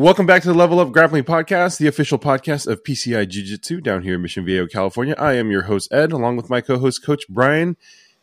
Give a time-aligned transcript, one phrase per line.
[0.00, 3.82] Welcome back to the Level Up Grappling Podcast, the official podcast of PCI Jiu Jitsu
[3.82, 5.14] down here in Mission Viejo, California.
[5.18, 7.76] I am your host, Ed, along with my co host, Coach Bryan.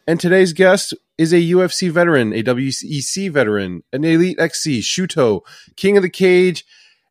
[0.07, 5.41] And today's guest is a UFC veteran, a WEC veteran, an Elite XC, Shooto,
[5.75, 6.65] King of the Cage,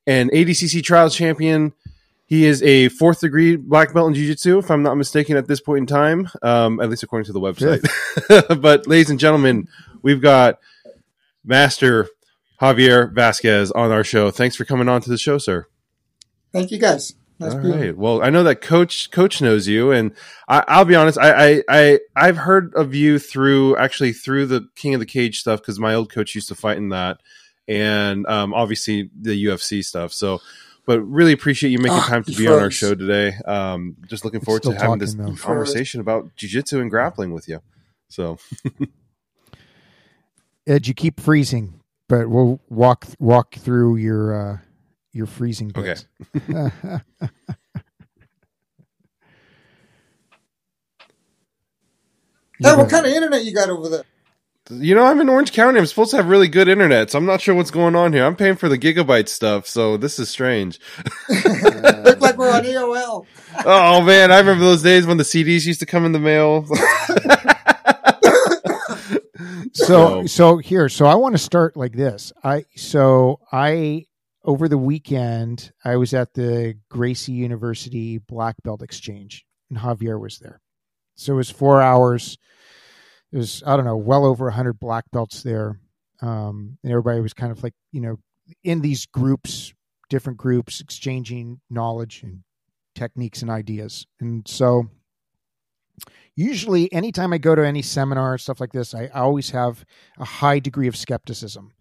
[0.04, 1.72] and ADCC Trials champion.
[2.26, 5.46] He is a fourth degree black belt in Jiu Jitsu, if I'm not mistaken, at
[5.46, 7.86] this point in time, um, at least according to the website.
[8.60, 9.68] but, ladies and gentlemen,
[10.02, 10.58] we've got
[11.44, 12.08] Master
[12.60, 14.30] Javier Vasquez on our show.
[14.30, 15.66] Thanks for coming on to the show, sir.
[16.52, 17.14] Thank you, guys.
[17.38, 17.94] Nice All right.
[17.94, 20.12] Well, I know that coach coach knows you, and
[20.48, 21.18] I, will be honest.
[21.18, 25.40] I, I I I've heard of you through actually through the King of the Cage
[25.40, 27.20] stuff because my old coach used to fight in that,
[27.68, 30.14] and um, obviously the UFC stuff.
[30.14, 30.40] So,
[30.86, 33.34] but really appreciate you making ah, time to be on our show today.
[33.44, 35.34] Um, just looking forward to having this though.
[35.34, 37.60] conversation about jujitsu and grappling with you.
[38.08, 38.38] So,
[40.66, 44.58] Ed, you keep freezing but we'll walk walk through your uh,
[45.12, 46.06] your freezing bits.
[46.36, 46.40] Okay.
[52.60, 54.04] hey, what kind of internet you got over there?
[54.68, 55.78] You know, I'm in Orange County.
[55.78, 58.24] I'm supposed to have really good internet, so I'm not sure what's going on here.
[58.24, 60.80] I'm paying for the gigabyte stuff, so this is strange.
[61.28, 63.26] Look like we're on AOL.
[63.64, 66.66] oh man, I remember those days when the CDs used to come in the mail
[69.76, 72.32] so so here so i want to start like this.
[72.42, 74.06] I so i
[74.44, 80.38] over the weekend i was at the gracie university black belt exchange and javier was
[80.38, 80.60] there.
[81.16, 82.38] So it was four hours.
[83.32, 85.78] It was i don't know well over 100 black belts there.
[86.22, 88.18] Um, and everybody was kind of like you know
[88.64, 89.74] in these groups
[90.08, 92.42] different groups exchanging knowledge and
[92.94, 94.06] techniques and ideas.
[94.20, 94.88] And so
[96.36, 99.84] usually anytime I go to any seminar stuff like this, I always have
[100.18, 101.72] a high degree of skepticism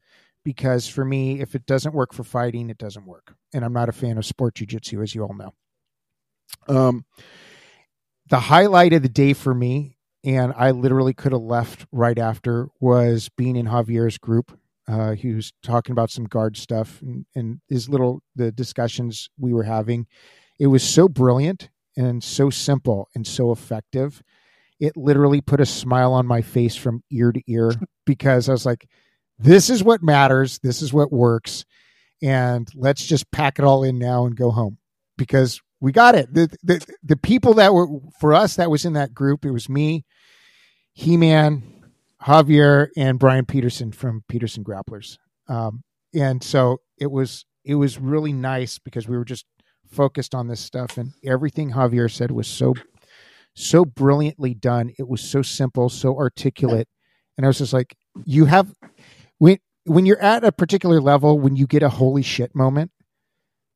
[0.44, 3.36] because for me, if it doesn't work for fighting, it doesn't work.
[3.54, 5.54] And I'm not a fan of sport jujitsu, as you all know.
[6.68, 7.06] Um,
[8.30, 12.70] the highlight of the day for me, and I literally could have left right after,
[12.80, 14.58] was being in Javier's group.
[14.88, 19.52] Uh, he was talking about some guard stuff and, and his little the discussions we
[19.52, 20.06] were having.
[20.60, 24.22] It was so brilliant and so simple and so effective
[24.80, 27.72] it literally put a smile on my face from ear to ear
[28.06, 28.88] because I was like,
[29.40, 30.60] this is what matters.
[30.60, 31.66] This is what works.
[32.22, 34.78] And let's just pack it all in now and go home
[35.18, 36.34] because we got it.
[36.34, 37.88] The, the, the people that were
[38.20, 40.06] for us that was in that group, it was me,
[40.94, 41.64] He Man,
[42.22, 45.18] Javier, and Brian Peterson from Peterson Grapplers.
[45.48, 49.46] Um, and so it was it was really nice because we were just
[49.92, 52.74] focused on this stuff and everything Javier said was so
[53.56, 54.92] so brilliantly done.
[55.00, 56.88] It was so simple, so articulate.
[57.38, 57.96] And I was just like,
[58.26, 58.74] you have
[59.40, 62.92] when when you're at a particular level, when you get a holy shit moment,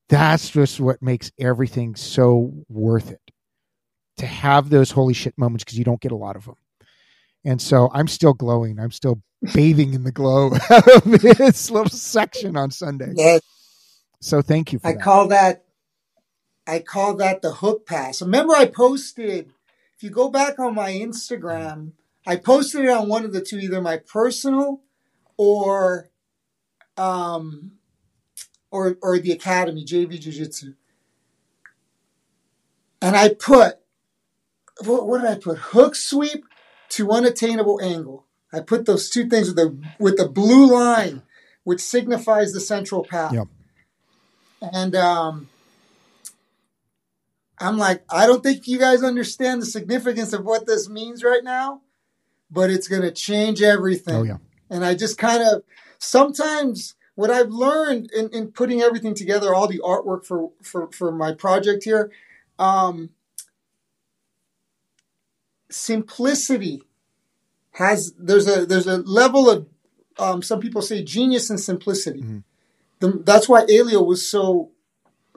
[0.09, 3.21] that's just what makes everything so worth it.
[4.17, 6.55] To have those holy shit moments because you don't get a lot of them.
[7.45, 8.79] And so I'm still glowing.
[8.79, 9.21] I'm still
[9.53, 13.13] bathing in the glow of this little section on Sunday.
[13.15, 13.39] Yeah.
[14.21, 15.01] So thank you I that.
[15.01, 15.63] call that
[16.67, 18.21] I call that the hook pass.
[18.21, 19.53] Remember I posted
[19.99, 21.91] if you go back on my Instagram,
[22.25, 24.79] I posted it on one of the two, either my personal
[25.35, 26.09] or
[26.95, 27.73] um
[28.71, 30.75] or or the academy, JV Jiu Jitsu.
[33.01, 33.79] And I put
[34.85, 35.57] what, what did I put?
[35.57, 36.45] Hook sweep
[36.91, 38.25] to unattainable angle.
[38.53, 41.23] I put those two things with the with the blue line,
[41.65, 43.33] which signifies the central path.
[43.33, 43.47] Yep.
[44.61, 45.49] And um
[47.59, 51.43] I'm like, I don't think you guys understand the significance of what this means right
[51.43, 51.81] now,
[52.49, 54.15] but it's going to change everything.
[54.15, 54.37] Oh, yeah.
[54.69, 55.63] And I just kind of,
[55.97, 61.11] sometimes what I've learned in, in putting everything together, all the artwork for, for, for
[61.11, 62.11] my project here,
[62.57, 63.09] um,
[65.69, 66.83] simplicity
[67.71, 69.67] has, there's a, there's a level of,
[70.17, 72.21] um, some people say genius and simplicity.
[72.21, 72.39] Mm-hmm.
[72.99, 74.71] The, that's why Helio was so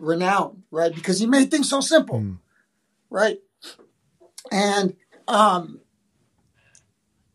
[0.02, 0.94] renowned, right?
[0.94, 2.38] Because he made things so simple, mm.
[3.08, 3.38] right?
[4.50, 4.96] And
[5.28, 5.80] um,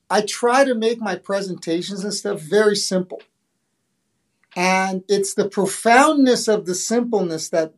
[0.09, 3.21] I try to make my presentations and stuff very simple.
[4.55, 7.73] And it's the profoundness of the simpleness that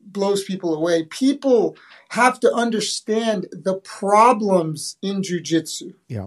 [0.00, 1.04] blows people away.
[1.04, 1.76] People
[2.10, 5.94] have to understand the problems in jujitsu.
[6.08, 6.26] Yeah.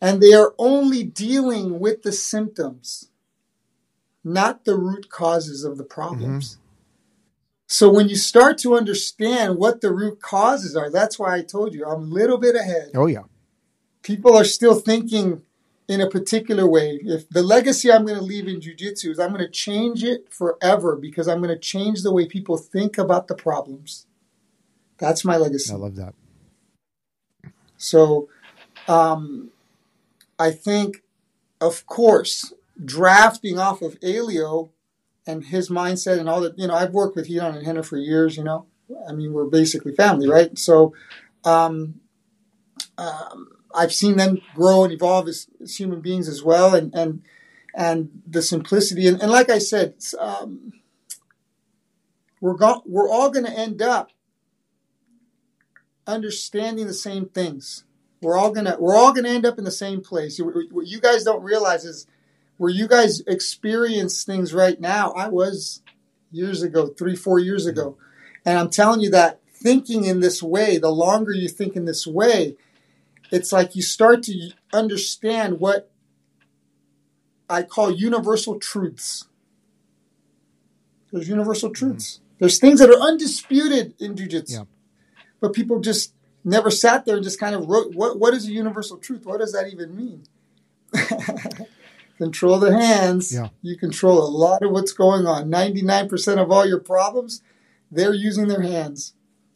[0.00, 3.10] And they are only dealing with the symptoms,
[4.22, 6.54] not the root causes of the problems.
[6.54, 6.67] Mm-hmm.
[7.68, 11.74] So when you start to understand what the root causes are, that's why I told
[11.74, 12.92] you I'm a little bit ahead.
[12.94, 13.24] Oh yeah.
[14.02, 15.42] People are still thinking
[15.86, 16.98] in a particular way.
[17.02, 20.32] If the legacy I'm going to leave in jujitsu is I'm going to change it
[20.32, 24.06] forever because I'm going to change the way people think about the problems.
[24.96, 25.72] That's my legacy.
[25.72, 26.14] I love that.
[27.76, 28.28] So,
[28.88, 29.50] um,
[30.38, 31.02] I think,
[31.60, 34.70] of course, drafting off of Helio
[35.28, 37.98] and his mindset and all that, you know, I've worked with Ryron and Rener for
[37.98, 38.64] years, you know.
[39.06, 40.58] I mean, we're basically family, right?
[40.58, 40.94] So,
[41.44, 42.00] um,
[42.96, 47.22] um, I've seen them grow and evolve as, as, human beings as well, and and
[47.74, 50.72] and the simplicity and, and like I said, um,
[52.40, 54.10] we're go- we're all going to end up
[56.06, 57.84] understanding the same things.
[58.22, 60.40] We're all gonna we're all gonna end up in the same place.
[60.40, 62.06] What you guys don't realize is
[62.58, 65.12] where you guys experience things right now.
[65.12, 65.82] I was
[66.30, 67.96] years ago, three four years ago,
[68.44, 72.06] and I'm telling you that thinking in this way, the longer you think in this
[72.06, 72.56] way,
[73.30, 75.90] it's like you start to understand what
[77.48, 79.26] I call universal truths.
[81.12, 81.86] There's universal mm-hmm.
[81.86, 82.16] truths.
[82.16, 82.24] Mm-hmm.
[82.40, 84.64] There's things that are undisputed in jujitsu, yeah.
[85.40, 86.14] but people just
[86.44, 89.26] never sat there and just kind of wrote what what is a universal truth?
[89.26, 90.24] What does that even mean?
[92.18, 93.32] control the hands.
[93.32, 93.48] Yeah.
[93.62, 95.50] You control a lot of what's going on.
[95.50, 97.42] 99% of all your problems,
[97.90, 99.14] they're using their hands.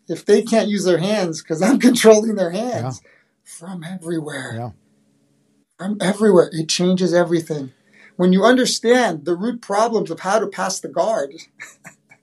[0.08, 3.10] If they can't use their hands, because I'm controlling their hands yeah.
[3.44, 4.52] from everywhere.
[4.54, 4.70] Yeah.
[5.78, 6.48] From everywhere.
[6.52, 7.72] It changes everything.
[8.16, 11.32] When you understand the root problems of how to pass the guard,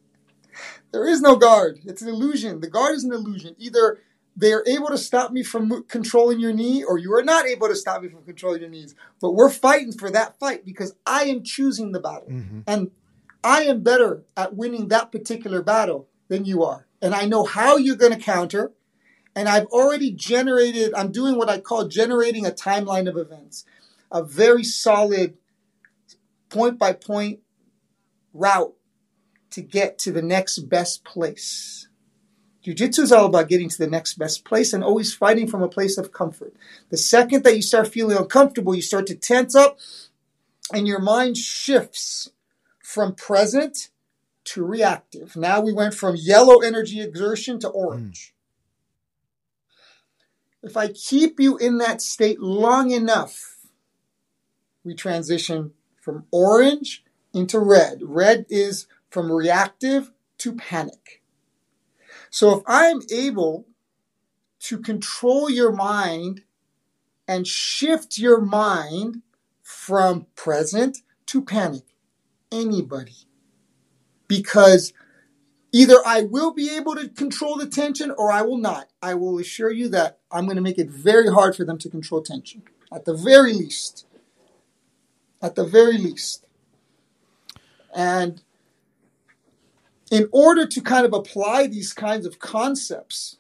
[0.92, 1.80] there is no guard.
[1.86, 2.62] It's an illusion.
[2.62, 3.56] The guard is an illusion.
[3.58, 4.00] Either
[4.40, 7.68] they are able to stop me from controlling your knee, or you are not able
[7.68, 8.96] to stop me from controlling your knees.
[9.20, 12.30] But we're fighting for that fight because I am choosing the battle.
[12.30, 12.62] Mm-hmm.
[12.66, 12.92] And
[13.44, 16.88] I am better at winning that particular battle than you are.
[17.02, 18.72] And I know how you're going to counter.
[19.36, 23.66] And I've already generated, I'm doing what I call generating a timeline of events,
[24.10, 25.38] a very solid
[26.48, 27.40] point by point
[28.34, 28.74] route
[29.52, 31.89] to get to the next best place.
[32.70, 35.68] Jiu-jitsu is all about getting to the next best place and always fighting from a
[35.68, 36.54] place of comfort.
[36.92, 39.80] The second that you start feeling uncomfortable, you start to tense up
[40.72, 42.30] and your mind shifts
[42.84, 43.90] from present
[44.44, 45.36] to reactive.
[45.36, 48.36] Now we went from yellow energy exertion to orange.
[50.62, 50.70] Mm.
[50.70, 53.66] If I keep you in that state long enough,
[54.84, 58.02] we transition from orange into red.
[58.04, 61.19] Red is from reactive to panic.
[62.30, 63.66] So if I'm able
[64.62, 66.44] to control your mind
[67.28, 69.22] and shift your mind
[69.62, 71.84] from present to panic,
[72.52, 73.16] anybody,
[74.28, 74.94] because
[75.72, 78.90] either I will be able to control the tension or I will not.
[79.02, 81.90] I will assure you that I'm going to make it very hard for them to
[81.90, 84.06] control tension, at the very least.
[85.42, 86.46] At the very least.
[87.96, 88.42] And
[90.12, 93.38] in order to kind of apply these kinds of concepts,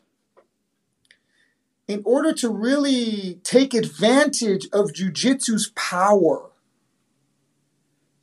[1.87, 6.51] in order to really take advantage of jujitsu's power,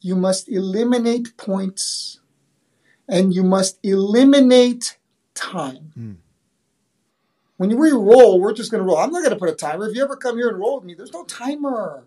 [0.01, 2.21] you must eliminate points
[3.09, 4.99] and you must eliminate
[5.35, 5.93] time.
[5.99, 6.17] Mm.
[7.57, 8.99] When we roll, we're just going to roll.
[8.99, 9.89] I'm not going to put a timer.
[9.89, 12.05] If you ever come here and roll with me, there's no timer.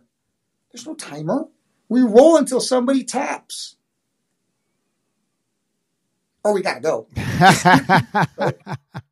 [0.71, 1.47] There's no timer.
[1.89, 3.75] We roll until somebody taps
[6.45, 7.07] oh, we gotta go.
[8.37, 8.57] right?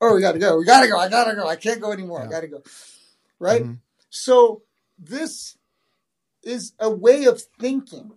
[0.02, 0.58] Oh, we gotta go.
[0.58, 0.98] We gotta go.
[0.98, 1.48] I gotta go.
[1.48, 2.20] I can't go anymore.
[2.20, 2.28] Yeah.
[2.28, 2.64] I gotta go.
[3.40, 3.64] Right?
[3.64, 3.74] Mm-hmm.
[4.10, 4.64] So
[4.98, 5.58] this
[6.44, 8.12] is a way of thinking.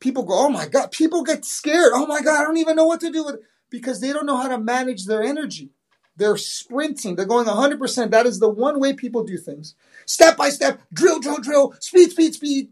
[0.00, 0.90] People go, oh my God.
[0.90, 1.92] People get scared.
[1.94, 4.26] Oh my God, I don't even know what to do with it because they don't
[4.26, 5.70] know how to manage their energy.
[6.16, 7.16] They're sprinting.
[7.16, 8.10] They're going 100%.
[8.10, 9.74] That is the one way people do things.
[10.06, 12.68] Step by step, drill, drill, drill, speed, speed, speed.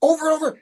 [0.00, 0.60] Over and over.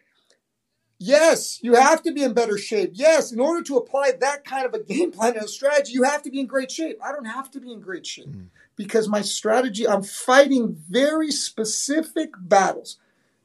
[1.07, 2.93] Yes, you have to be in better shape.
[2.95, 6.05] Yes, in order to apply that kind of a game plan and a strategy, you
[6.05, 6.99] have to be in great shape.
[7.05, 8.47] I don't have to be in great shape mm.
[8.75, 12.97] because my strategy, I'm fighting very specific battles,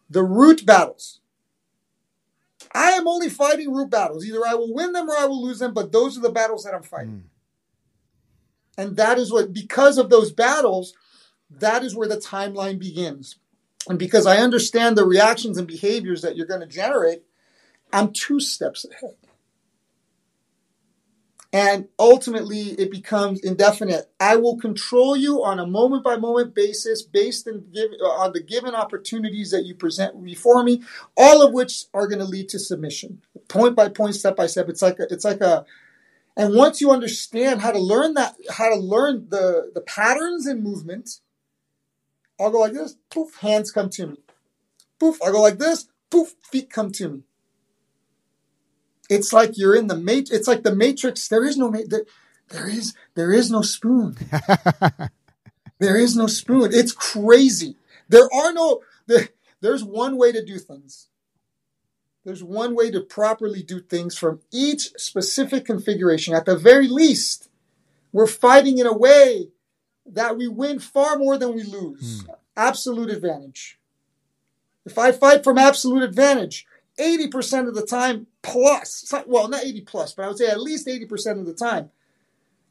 [0.10, 1.20] the root battles.
[2.74, 4.26] I am only fighting root battles.
[4.26, 6.64] Either I will win them or I will lose them, but those are the battles
[6.64, 7.26] that I'm fighting.
[8.78, 8.84] Mm.
[8.86, 10.94] And that is what, because of those battles,
[11.50, 13.36] that is where the timeline begins.
[13.90, 17.24] And because I understand the reactions and behaviors that you're going to generate,
[17.92, 19.16] I'm two steps ahead.
[21.52, 24.12] And ultimately, it becomes indefinite.
[24.20, 28.44] I will control you on a moment by moment basis based give, uh, on the
[28.44, 30.84] given opportunities that you present before me,
[31.18, 34.70] all of which are going to lead to submission, point by point, step by step.
[34.70, 35.66] It's like a, it's like a,
[36.38, 40.62] and once you understand how to learn that, how to learn the, the patterns in
[40.62, 41.20] movement,
[42.40, 44.18] I'll go like this, poof, hands come to me.
[45.00, 45.18] poof.
[45.24, 47.24] I go like this, poof, feet come to me.
[49.10, 50.32] It's like you're in the matrix.
[50.32, 51.28] It's like the matrix.
[51.28, 52.06] There is no there,
[52.50, 54.16] there is there is no spoon.
[55.80, 56.70] there is no spoon.
[56.72, 57.76] It's crazy.
[58.08, 59.30] There are no there,
[59.62, 61.08] there's one way to do things.
[62.24, 66.36] There's one way to properly do things from each specific configuration.
[66.36, 67.50] At the very least,
[68.12, 69.50] we're fighting in a way
[70.06, 72.22] that we win far more than we lose.
[72.22, 72.32] Hmm.
[72.56, 73.80] Absolute advantage.
[74.86, 76.66] If I fight from absolute advantage,
[77.00, 80.88] 80% of the time plus, well, not 80 plus, but I would say at least
[80.88, 81.92] 80% of the time,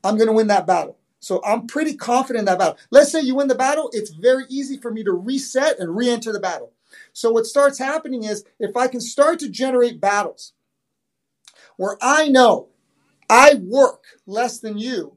[0.05, 0.99] I'm going to win that battle.
[1.21, 2.79] So I'm pretty confident in that battle.
[2.91, 6.09] Let's say you win the battle, it's very easy for me to reset and re
[6.09, 6.73] enter the battle.
[7.13, 10.53] So what starts happening is if I can start to generate battles
[11.77, 12.69] where I know
[13.29, 15.17] I work less than you,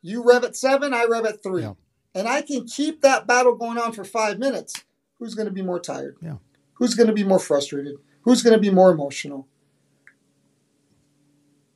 [0.00, 1.74] you rev at seven, I rev at three, yeah.
[2.14, 4.84] and I can keep that battle going on for five minutes,
[5.18, 6.16] who's going to be more tired?
[6.20, 6.36] Yeah.
[6.84, 7.96] Who's going to be more frustrated?
[8.24, 9.48] Who's going to be more emotional?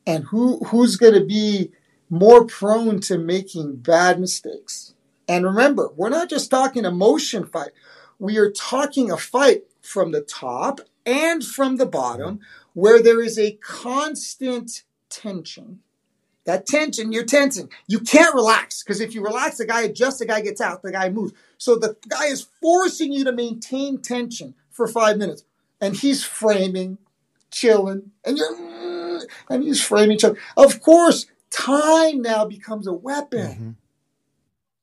[0.06, 1.70] And who who's going to be
[2.10, 4.92] more prone to making bad mistakes?
[5.26, 7.70] And remember, we're not just talking emotion fight.
[8.18, 12.40] We are talking a fight from the top and from the bottom
[12.74, 15.78] where there is a constant tension.
[16.44, 17.70] That tension, you're tensing.
[17.86, 20.92] You can't relax because if you relax, the guy adjusts, the guy gets out, the
[20.92, 21.32] guy moves.
[21.56, 25.44] So the guy is forcing you to maintain tension for five minutes.
[25.80, 26.98] And he's framing,
[27.50, 29.20] chilling, and you're
[29.50, 30.38] and he's framing, chilling.
[30.56, 33.46] Of course, time now becomes a weapon.
[33.46, 33.70] Mm-hmm.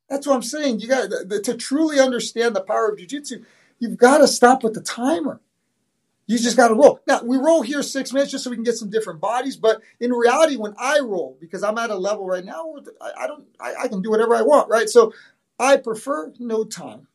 [0.10, 0.82] That's what I'm saying.
[0.82, 3.44] You got to truly understand the power of jujitsu.
[3.80, 5.42] You've got to stop with the timer.
[6.28, 7.00] You just got to roll.
[7.08, 9.58] Now we roll here six minutes just so we can get some different bodies.
[9.58, 13.28] But in reality, when I roll, because I'm at a level right now, I, I
[13.28, 14.90] don't, I, I can do whatever I want, right?
[14.90, 15.14] So
[15.60, 17.08] I prefer no time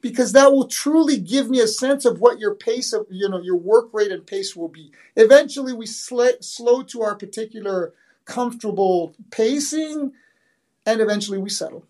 [0.00, 3.40] because that will truly give me a sense of what your pace of you know
[3.40, 4.92] your work rate and pace will be.
[5.16, 10.12] Eventually we sl- slow to our particular comfortable pacing
[10.86, 11.86] and eventually we settle.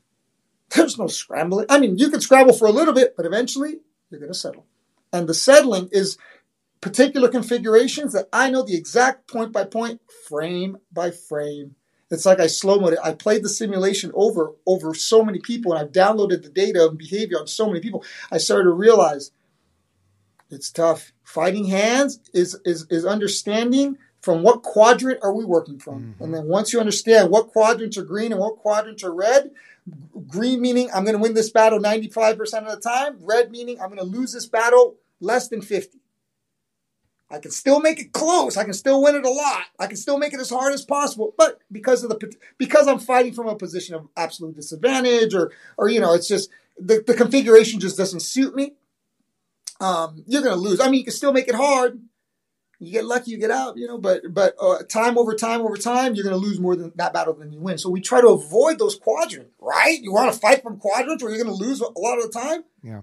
[0.75, 1.67] There's no scrambling.
[1.69, 4.67] I mean you can scramble for a little bit but eventually you're going to settle.
[5.13, 6.17] And the settling is
[6.81, 11.75] particular configurations that i know the exact point by point frame by frame
[12.11, 12.99] it's like I slow mode it.
[13.03, 16.99] I played the simulation over over so many people, and I've downloaded the data and
[16.99, 18.05] behavior on so many people.
[18.31, 19.31] I started to realize
[20.51, 21.13] it's tough.
[21.23, 26.25] Fighting hands is is is understanding from what quadrant are we working from, mm-hmm.
[26.25, 29.51] and then once you understand what quadrants are green and what quadrants are red.
[30.29, 33.17] Green meaning I'm going to win this battle 95% of the time.
[33.21, 35.99] Red meaning I'm going to lose this battle less than 50.
[37.31, 38.57] I can still make it close.
[38.57, 39.65] I can still win it a lot.
[39.79, 41.33] I can still make it as hard as possible.
[41.39, 45.89] But because of the because I'm fighting from a position of absolute disadvantage, or or
[45.89, 48.75] you know, it's just the, the configuration just doesn't suit me.
[49.81, 50.81] Um, you're gonna lose.
[50.81, 52.01] I mean, you can still make it hard.
[52.81, 53.77] You get lucky, you get out.
[53.77, 56.93] You know, but but uh, time over time over time, you're gonna lose more than
[56.97, 57.79] that battle than you win.
[57.79, 59.99] So we try to avoid those quadrants, right?
[60.01, 62.65] You want to fight from quadrants where you're gonna lose a lot of the time.
[62.83, 63.03] Yeah.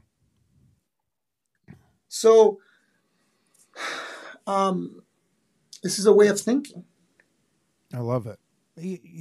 [2.10, 2.60] So
[4.48, 5.04] um,
[5.84, 6.86] this is a way of thinking.
[7.94, 8.40] I love it.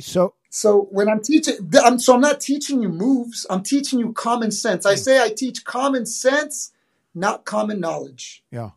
[0.00, 3.46] So, so when I'm teaching, I'm, so I'm not teaching you moves.
[3.50, 4.86] I'm teaching you common sense.
[4.86, 6.72] I say I teach common sense,
[7.14, 8.42] not common knowledge.
[8.50, 8.70] Yeah,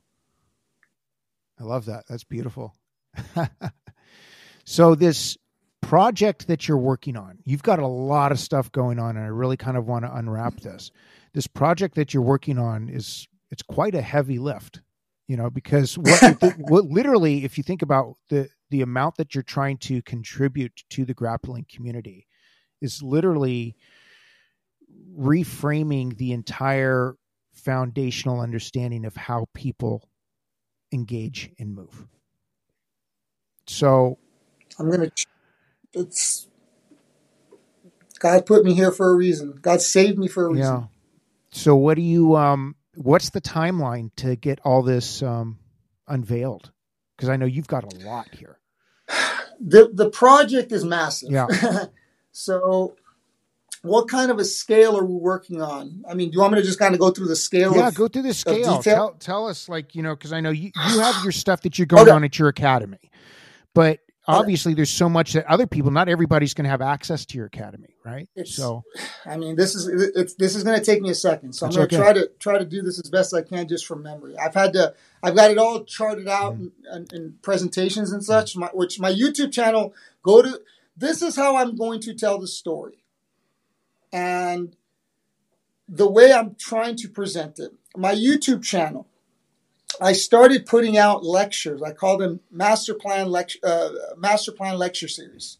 [1.59, 2.05] I love that.
[2.07, 2.75] That's beautiful.
[4.65, 5.37] so this
[5.81, 9.29] project that you're working on, you've got a lot of stuff going on, and I
[9.29, 10.91] really kind of want to unwrap this.
[11.33, 14.81] This project that you're working on is it's quite a heavy lift
[15.29, 19.43] you know because what, what literally if you think about the the amount that you're
[19.43, 22.27] trying to contribute to the grappling community
[22.81, 23.75] is literally
[25.17, 27.15] reframing the entire
[27.53, 30.09] foundational understanding of how people
[30.91, 32.07] engage and move.
[33.67, 34.17] So
[34.79, 35.11] i'm gonna
[35.93, 36.47] it's
[38.19, 39.59] god put me here for a reason.
[39.61, 40.75] God saved me for a reason.
[40.75, 40.83] Yeah.
[41.51, 45.57] So what do you um what's the timeline to get all this um,
[46.07, 46.71] unveiled?
[47.15, 48.59] Because I know you've got a lot here.
[49.61, 51.31] The the project is massive.
[51.31, 51.47] Yeah.
[52.31, 52.95] so,
[53.81, 56.01] what kind of a scale are we working on?
[56.09, 57.75] I mean, do you want me to just kind of go through the scale?
[57.75, 58.81] Yeah, of, go through the scale.
[58.81, 61.77] Tell tell us, like you know, because I know you you have your stuff that
[61.77, 62.11] you're going okay.
[62.11, 63.11] on at your academy,
[63.75, 67.37] but obviously there's so much that other people not everybody's going to have access to
[67.37, 68.27] your academy right?
[68.45, 68.83] So
[69.25, 71.71] i mean this is it's this is going to take me a second so i'm
[71.71, 72.03] going to okay.
[72.03, 74.35] try to try to do this as best i can just from memory.
[74.37, 74.93] I've had to
[75.23, 78.99] i've got it all charted out mm in, in, in, presentations and such my, which
[78.99, 79.93] my youtube channel
[80.23, 80.61] go to
[80.97, 82.99] this is how i'm going to tell the story.
[84.11, 84.75] And
[85.87, 89.07] the way I'm trying to present it, my YouTube channel,
[90.01, 91.81] I started putting out lectures.
[91.81, 95.57] I call them master plan lecture, uh, master plan lecture series,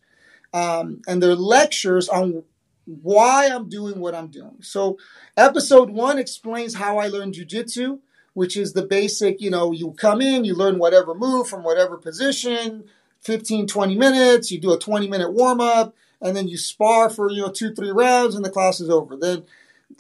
[0.54, 2.44] um, and they're lectures on
[2.86, 4.58] why I'm doing what I'm doing.
[4.62, 4.98] So,
[5.38, 8.00] episode one explains how I learned jujitsu,
[8.34, 9.42] which is the basic.
[9.42, 12.86] You know, you come in, you learn whatever move from whatever position,
[13.22, 14.52] 15, 20 minutes.
[14.52, 17.74] You do a 20 minute warm up, and then you spar for you know two,
[17.74, 19.16] three rounds, and the class is over.
[19.16, 19.44] Then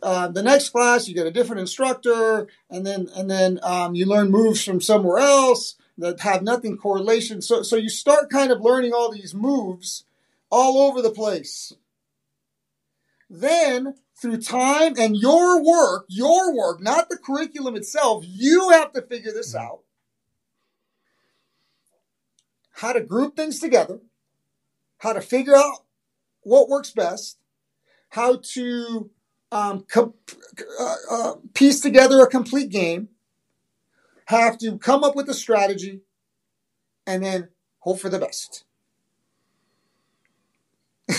[0.01, 4.05] uh, the next class you get a different instructor and then and then um, you
[4.05, 7.41] learn moves from somewhere else that have nothing correlation.
[7.41, 10.05] So so you start kind of learning all these moves
[10.49, 11.73] all over the place.
[13.29, 19.01] Then through time and your work your work not the curriculum itself you have to
[19.01, 19.81] figure this out.
[22.71, 23.99] How to group things together
[24.99, 25.83] how to figure out
[26.41, 27.37] what works best
[28.09, 29.11] how to
[29.51, 30.13] um, com-
[30.79, 33.09] uh, uh, piece together a complete game,
[34.25, 36.01] have to come up with a strategy,
[37.07, 38.63] and then hope for the best.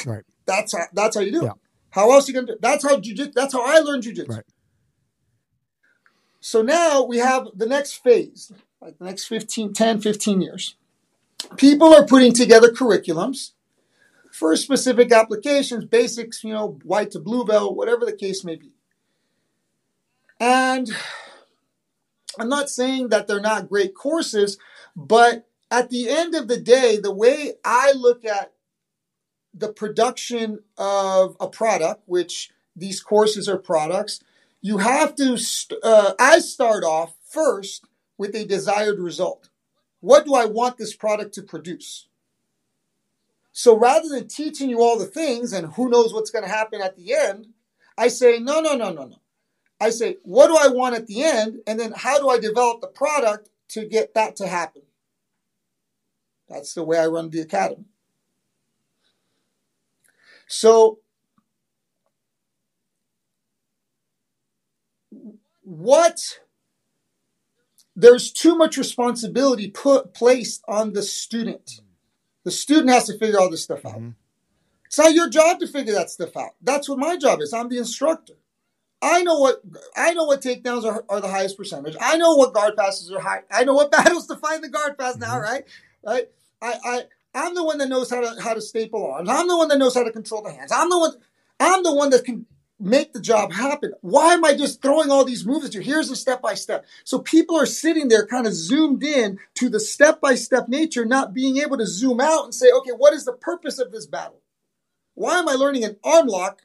[0.07, 0.23] Right.
[0.47, 1.51] that's how that's how you do Yeah.
[1.51, 1.57] it.
[1.91, 2.53] How else you gonna do?
[2.53, 2.63] it?
[2.63, 3.33] That's how jujitsu.
[3.33, 4.29] That's how I learned jujitsu.
[4.29, 4.45] Right.
[6.41, 10.77] So now we have the next phase, like the next 15, 10, 15 years.
[11.57, 13.53] People are putting together curriculums
[14.31, 18.73] for specific applications, basics, you know, white to blue belt, whatever the case may be.
[20.39, 20.89] And
[22.39, 24.59] I'm not saying that they're not great courses,
[24.97, 28.53] but at the end of the day, the way I look at
[29.53, 34.21] the production of a product, which these courses are products,
[34.63, 37.85] you have to, st- uh, I start off first
[38.17, 39.49] with a desired result.
[40.01, 42.07] What do I want this product to produce?
[43.53, 46.81] So rather than teaching you all the things and who knows what's going to happen
[46.81, 47.49] at the end,
[47.99, 49.17] I say, no, no, no, no, no.
[49.81, 51.61] I say, what do I want at the end?
[51.67, 54.83] And then how do I develop the product to get that to happen?
[56.49, 57.85] That's the way I run the academy.
[60.49, 60.99] So,
[65.63, 66.41] what
[67.95, 71.81] there's too much responsibility put placed on the student.
[72.45, 73.99] The student has to figure all this stuff out.
[73.99, 74.15] Mhm.
[74.87, 76.53] It's not your job to figure that stuff out.
[76.63, 77.53] That's what my job is.
[77.53, 78.35] I'm the instructor.
[79.03, 79.63] I know what
[79.97, 81.97] I know what takedowns are, are the highest percentage.
[82.01, 83.43] I know what guard passes are high.
[83.51, 85.43] I know what battles to find the guard pass now, Mhm.
[85.43, 85.65] right?
[86.05, 86.29] Right?
[86.61, 89.29] I, I I'm the one that knows how to how to staple arms.
[89.29, 90.73] I'm the one that knows how to control the hands.
[90.73, 91.13] I'm the one
[91.61, 92.47] I'm the one that can
[92.81, 93.93] make the job happen.
[94.01, 95.81] Why am I just throwing all these moves at you?
[95.81, 96.85] Here's a step by step.
[97.05, 101.05] So people are sitting there kind of zoomed in to the step by step nature,
[101.05, 104.07] not being able to zoom out and say, okay, what is the purpose of this
[104.07, 104.41] battle?
[105.15, 106.63] Why am I learning an arm lock?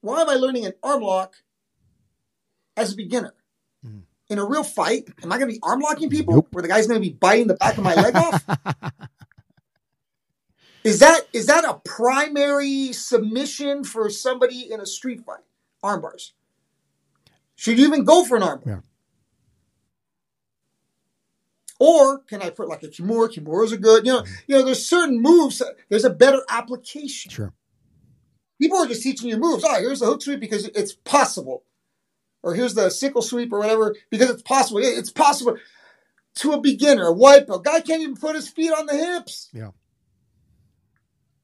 [0.00, 1.34] Why am I learning an arm lock
[2.76, 3.34] as a beginner?
[3.84, 4.02] Mhm.
[4.30, 6.48] In a real fight, am I going to be arm locking people Nope.
[6.52, 8.44] where the guy's going to be biting the back of my leg off?
[10.84, 15.42] Is that is that a primary submission for somebody in a street fight?
[15.82, 16.32] Arm bars.
[17.56, 18.74] Should you even go for an arm bar?
[18.74, 18.80] Yeah.
[21.80, 23.28] Or can I put like a kimura?
[23.28, 24.04] Kimuras are good.
[24.04, 24.34] You know, mm-hmm.
[24.46, 25.62] you know, there's certain moves.
[25.88, 27.30] There's a better application.
[27.30, 27.52] Sure.
[28.60, 29.64] People are just teaching you moves.
[29.66, 31.62] Oh, here's the hook sweep because it's possible,
[32.42, 34.80] or here's the sickle sweep or whatever because it's possible.
[34.82, 35.56] It's possible
[36.36, 37.64] to a beginner, a white belt.
[37.64, 39.48] Guy can't even put his feet on the hips.
[39.52, 39.70] Yeah.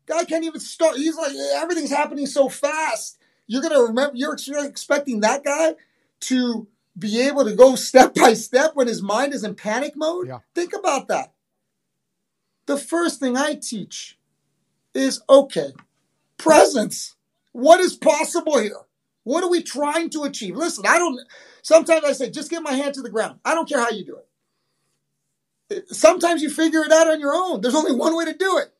[0.06, 0.96] Guy can't even start.
[0.96, 3.18] He's like everything's happening so fast.
[3.46, 4.16] You're gonna remember.
[4.16, 5.74] You're expecting that guy
[6.20, 6.66] to
[6.98, 10.28] be able to go step by step when his mind is in panic mode.
[10.28, 10.38] Yeah.
[10.54, 11.32] Think about that.
[12.66, 14.18] The first thing I teach
[14.94, 15.72] is okay,
[16.38, 17.16] presence.
[17.52, 18.80] What is possible here?
[19.22, 20.56] What are we trying to achieve?
[20.56, 21.20] Listen, I don't.
[21.62, 23.40] Sometimes I say, just get my hand to the ground.
[23.44, 24.18] I don't care how you do
[25.70, 25.88] it.
[25.88, 27.60] Sometimes you figure it out on your own.
[27.60, 28.73] There's only one way to do it.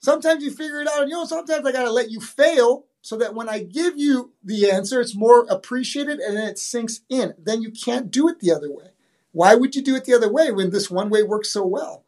[0.00, 1.26] Sometimes you figure it out on your own.
[1.26, 5.00] Sometimes I got to let you fail so that when I give you the answer,
[5.00, 7.34] it's more appreciated and then it sinks in.
[7.38, 8.88] Then you can't do it the other way.
[9.32, 12.04] Why would you do it the other way when this one way works so well?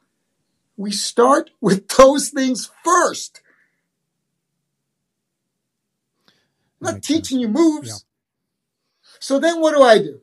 [0.76, 3.42] We start with those things first.
[6.80, 7.28] I'm not makes sense.
[7.28, 7.88] teaching you moves.
[7.88, 9.12] Yeah.
[9.20, 10.20] So then what do I do?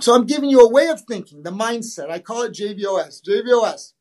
[0.00, 2.10] So I'm giving you a way of thinking, the mindset.
[2.10, 3.22] I call it JVOS.
[3.22, 3.92] JVOS.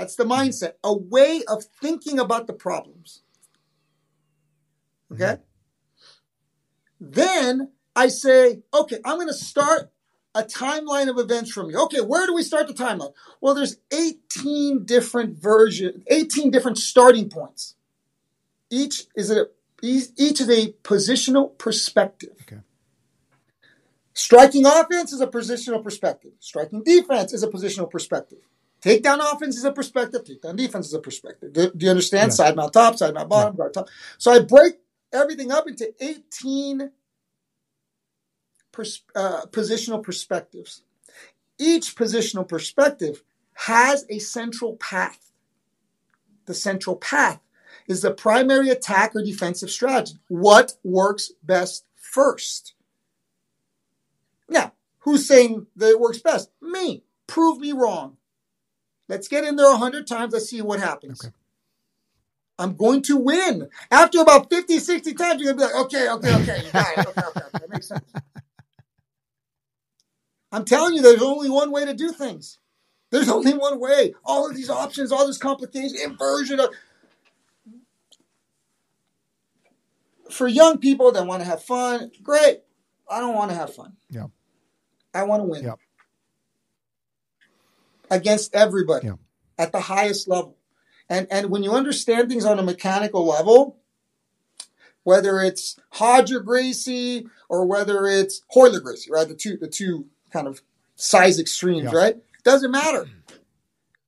[0.00, 3.20] That's the mindset, a way of thinking about the problems.
[5.12, 5.36] Okay?
[7.02, 7.10] Mm-hmm.
[7.10, 9.92] Then I say, okay, I'm going to start
[10.34, 11.78] a timeline of events from you.
[11.84, 13.12] Okay, where do we start the timeline?
[13.42, 17.74] Well, there's 18 different versions, 18 different starting points.
[18.70, 19.48] Each is a
[19.82, 22.36] Each, each is a positional perspective.
[22.42, 22.62] Okay.
[24.14, 26.32] Striking offense is a positional perspective.
[26.40, 28.38] Striking defense is a positional perspective.
[28.80, 30.24] Takedown offense is a perspective.
[30.24, 31.52] Takedown defense is a perspective.
[31.52, 32.28] Do, do you understand?
[32.28, 32.36] Yes.
[32.36, 33.88] Side mount top, side mount bottom, guard top.
[34.18, 34.74] So I break
[35.12, 36.90] everything up into 18
[38.72, 40.82] pers- uh, positional perspectives.
[41.58, 43.22] Each positional perspective
[43.54, 45.30] has a central path.
[46.46, 47.40] The central path
[47.86, 50.14] is the primary attack or defensive strategy.
[50.28, 52.74] What works best first?
[54.48, 56.50] Now, who's saying that it works best?
[56.62, 57.04] Me.
[57.26, 58.16] Prove me wrong.
[59.10, 60.32] Let's get in there a hundred times.
[60.32, 61.24] Let's see what happens.
[61.24, 61.34] Okay.
[62.60, 63.68] I'm going to win.
[63.90, 66.86] After about 50, 60 times, you're going to be like, okay, okay, okay, you got
[66.96, 67.08] it.
[67.08, 67.40] Okay, okay, okay.
[67.54, 68.12] That makes sense.
[70.52, 72.60] I'm telling you, there's only one way to do things.
[73.10, 74.14] There's only one way.
[74.24, 76.68] All of these options, all this complication, inversion of.
[80.30, 82.60] For young people that want to have fun, great.
[83.10, 83.94] I don't want to have fun.
[84.08, 84.26] Yeah.
[85.12, 85.64] I want to win.
[85.64, 85.74] Yeah.
[88.10, 89.14] Against everybody Yeah.
[89.58, 90.56] at the highest level.
[91.08, 93.78] And and when you understand things on a mechanical level,
[95.02, 99.26] whether it's Roger Gracie or whether it's Royler Gracie, right?
[99.28, 100.62] The two the two kind of
[100.96, 101.98] size extremes, Yeah.
[101.98, 102.16] right?
[102.44, 103.08] Doesn't matter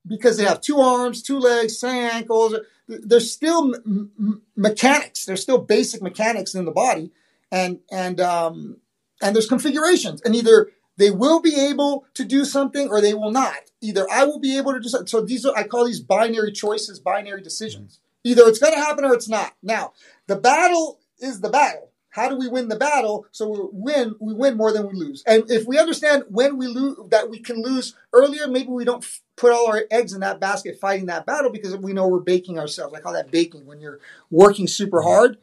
[0.07, 2.55] because they have two arms, two legs, same ankles.
[2.87, 5.25] There's still m- m- mechanics.
[5.25, 7.11] There's still basic mechanics in the body,
[7.51, 8.77] and and um,
[9.21, 13.31] and there's configurations, and either they will be able to do something or they will
[13.31, 13.55] not.
[13.81, 15.07] Either I will be able to do something.
[15.07, 17.93] So these are I call these binary choices, binary decisions.
[17.93, 18.31] Mm-hmm.
[18.31, 19.53] Either it's going to happen or it's not.
[19.61, 19.93] Now
[20.27, 21.89] the battle is the battle.
[22.13, 23.25] How do we win the battle?
[23.31, 25.23] So we win, we win more than we lose.
[25.25, 29.03] And if we understand when we lose, that we can lose earlier, maybe we don't
[29.03, 32.19] f- put all our eggs in that basket fighting that battle because we know we're
[32.19, 32.93] baking ourselves.
[32.93, 35.09] I call that baking when you're working super mm-hmm.
[35.09, 35.37] hard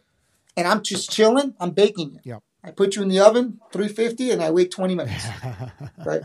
[0.57, 2.21] and I'm just chilling, I'm baking you.
[2.23, 2.43] Yep.
[2.62, 5.25] I put you in the oven, 350, and I wait 20 minutes,
[6.05, 6.23] right?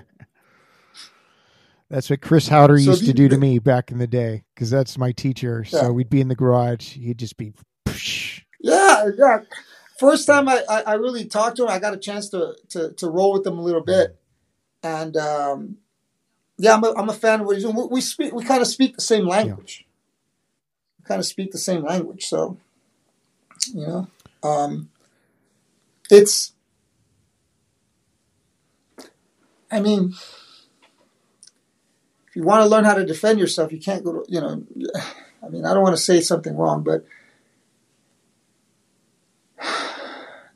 [1.89, 4.43] That's what Chris Haueter So used the- to do to me back in the day
[4.53, 5.63] because that's my teacher.
[5.69, 5.81] Yeah.
[5.81, 6.93] So we'd be in the garage.
[6.93, 7.53] He'd just be.
[8.59, 9.41] Yeah, yeah.
[9.99, 12.91] First time I, I, I really talked to him, I got a chance to, to,
[12.93, 14.19] to roll with him a little bit.
[14.83, 15.77] And um,
[16.57, 17.75] yeah, I'm a, I'm a fan of what he's doing.
[17.75, 19.85] We, we speak, we kind of speak the same language.
[20.99, 22.25] We kind of speak the same language.
[22.25, 22.57] So,
[23.73, 24.07] you know,
[24.43, 24.89] um,
[26.09, 26.53] it's,
[29.71, 30.13] I mean,
[32.27, 34.63] if you want to learn how to defend yourself, you can't go to, you know,
[35.43, 37.05] I mean, I don't want to say something wrong, but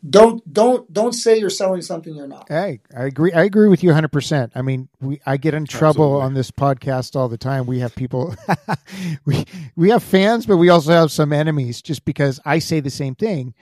[0.07, 2.47] don't don't don't say you're selling something you're not.
[2.47, 3.33] Hey, I agree.
[3.33, 4.09] I agree with you 100.
[4.09, 6.25] percent I mean, we I get in trouble Absolutely.
[6.25, 7.65] on this podcast all the time.
[7.65, 8.35] We have people,
[9.25, 12.89] we we have fans, but we also have some enemies just because I say the
[12.89, 13.53] same thing.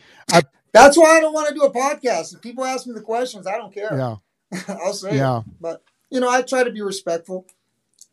[0.81, 2.33] That's why I don't want to do a podcast.
[2.35, 3.89] If people ask me the questions, I don't care.
[3.97, 4.15] Yeah,
[4.67, 5.39] I'll say Yeah.
[5.39, 5.45] it.
[5.59, 7.47] But you know, I try to be respectful.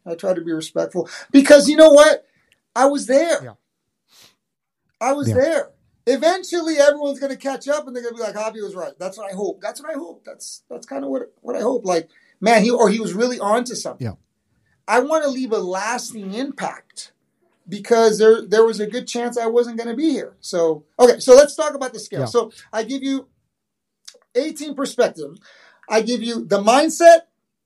[0.07, 2.27] I try to be respectful because you know what?
[2.77, 3.43] I was there.
[3.43, 3.53] Yeah.
[5.01, 5.35] I was Yeah.
[5.35, 5.71] there.
[6.07, 8.93] Eventually, everyone's going to catch up, and they're going to be like, "Javi was right."
[8.99, 9.61] That's what I hope.
[9.63, 10.23] That's what I hope.
[10.25, 11.87] That's that's kind of what what I hope.
[11.87, 14.07] Like, man, he or he was really on to something.
[14.07, 14.15] Yeah.
[14.87, 17.13] I want to leave a lasting impact
[17.69, 20.37] because there there was a good chance I wasn't going to be here.
[20.41, 22.21] So okay, so let's talk about the scale.
[22.21, 22.27] Yeah.
[22.27, 23.29] So I give you
[24.35, 25.41] 18 perspectives.
[25.89, 27.23] I give you the mindset,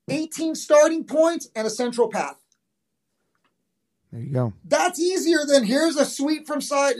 [0.08, 2.36] 18 starting points, and a central path.
[4.12, 4.52] there you go.
[4.64, 6.96] That's easier than here's a sweep from side.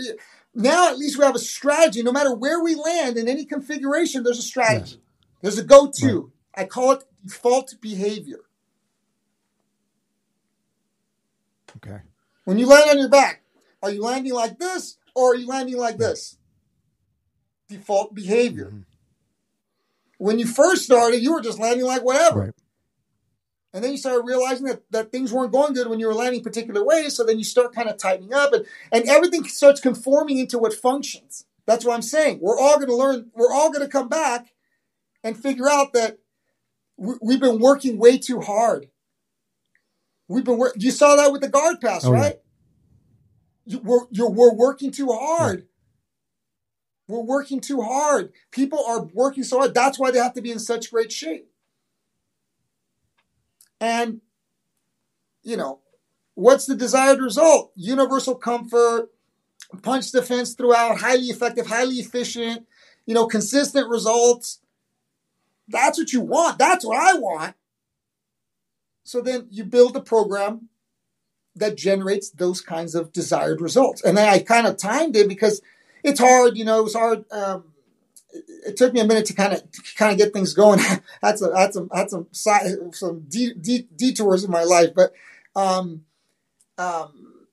[0.54, 2.02] Now at least we have a strategy.
[2.02, 4.96] No matter where we land in any configuration, there's a strategy.
[4.96, 4.98] Yes.
[5.40, 6.32] There's a go-to.
[6.54, 8.40] I call it default behavior.
[11.76, 12.00] Okay.
[12.48, 13.42] When you land on your back,
[13.82, 16.38] are you landing like this or are you landing like this?
[17.68, 18.70] Default behavior.
[18.72, 18.84] Mhm.
[20.16, 22.40] When you first started, you were just landing like whatever.
[22.40, 22.54] Right.
[23.74, 26.42] And then you started realizing that, that things weren't going good when you were landing
[26.42, 27.14] particular ways.
[27.14, 30.72] So then you start kind of tightening up and, and everything starts conforming into what
[30.72, 31.44] functions.
[31.66, 32.38] That's what I'm saying.
[32.40, 34.54] We're all going to learn, we're all going to come back
[35.22, 36.16] and figure out that
[36.96, 38.88] we, we've been working way too hard.
[40.29, 42.21] We've been working, you saw that with the guard pass, Oh, yeah.
[42.21, 42.41] right?
[43.64, 45.67] You, we're, you're, we're working too hard.
[47.09, 48.33] We're working too hard.
[48.51, 49.75] People are working so hard.
[49.75, 51.51] That's why they have to be in such great shape.
[53.81, 54.21] And,
[55.43, 55.81] you know,
[56.35, 57.73] what's the desired result?
[57.77, 59.11] Universal comfort,
[59.83, 62.67] punch defense throughout, highly effective, highly efficient,
[63.07, 64.61] you know, consistent results.
[65.69, 66.59] That's what you want.
[66.59, 67.55] That's what I want.
[69.09, 70.68] So then you build a program
[71.57, 74.05] that generates those kinds of desired results.
[74.05, 75.62] And then I kind of timed it because
[76.05, 76.59] it's hard.
[76.59, 77.25] You know, it was hard.
[77.33, 77.73] Um,
[78.31, 79.62] it, took me a minute to kind of
[79.97, 80.79] kind of get things going.
[81.23, 81.88] had some had some
[82.35, 85.14] some some de- de- detours in my life, but
[85.57, 86.05] um,
[86.77, 87.47] um,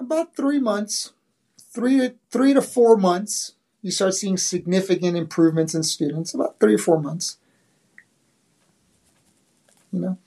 [0.00, 1.12] about three months,
[1.60, 3.52] three to three to four months,
[3.82, 6.34] you start seeing significant improvements in students.
[6.34, 7.38] About three or four months,
[9.92, 10.18] you know.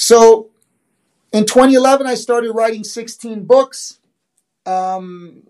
[0.00, 0.50] So,
[1.32, 3.98] in 2011, I started writing 16 books.
[4.64, 5.42] Um,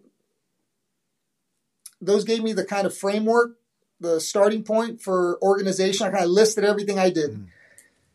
[2.01, 3.59] those gave me the kind of framework,
[4.01, 6.07] the starting point for organization.
[6.07, 7.33] I kind of listed everything I did.
[7.33, 7.47] Mm.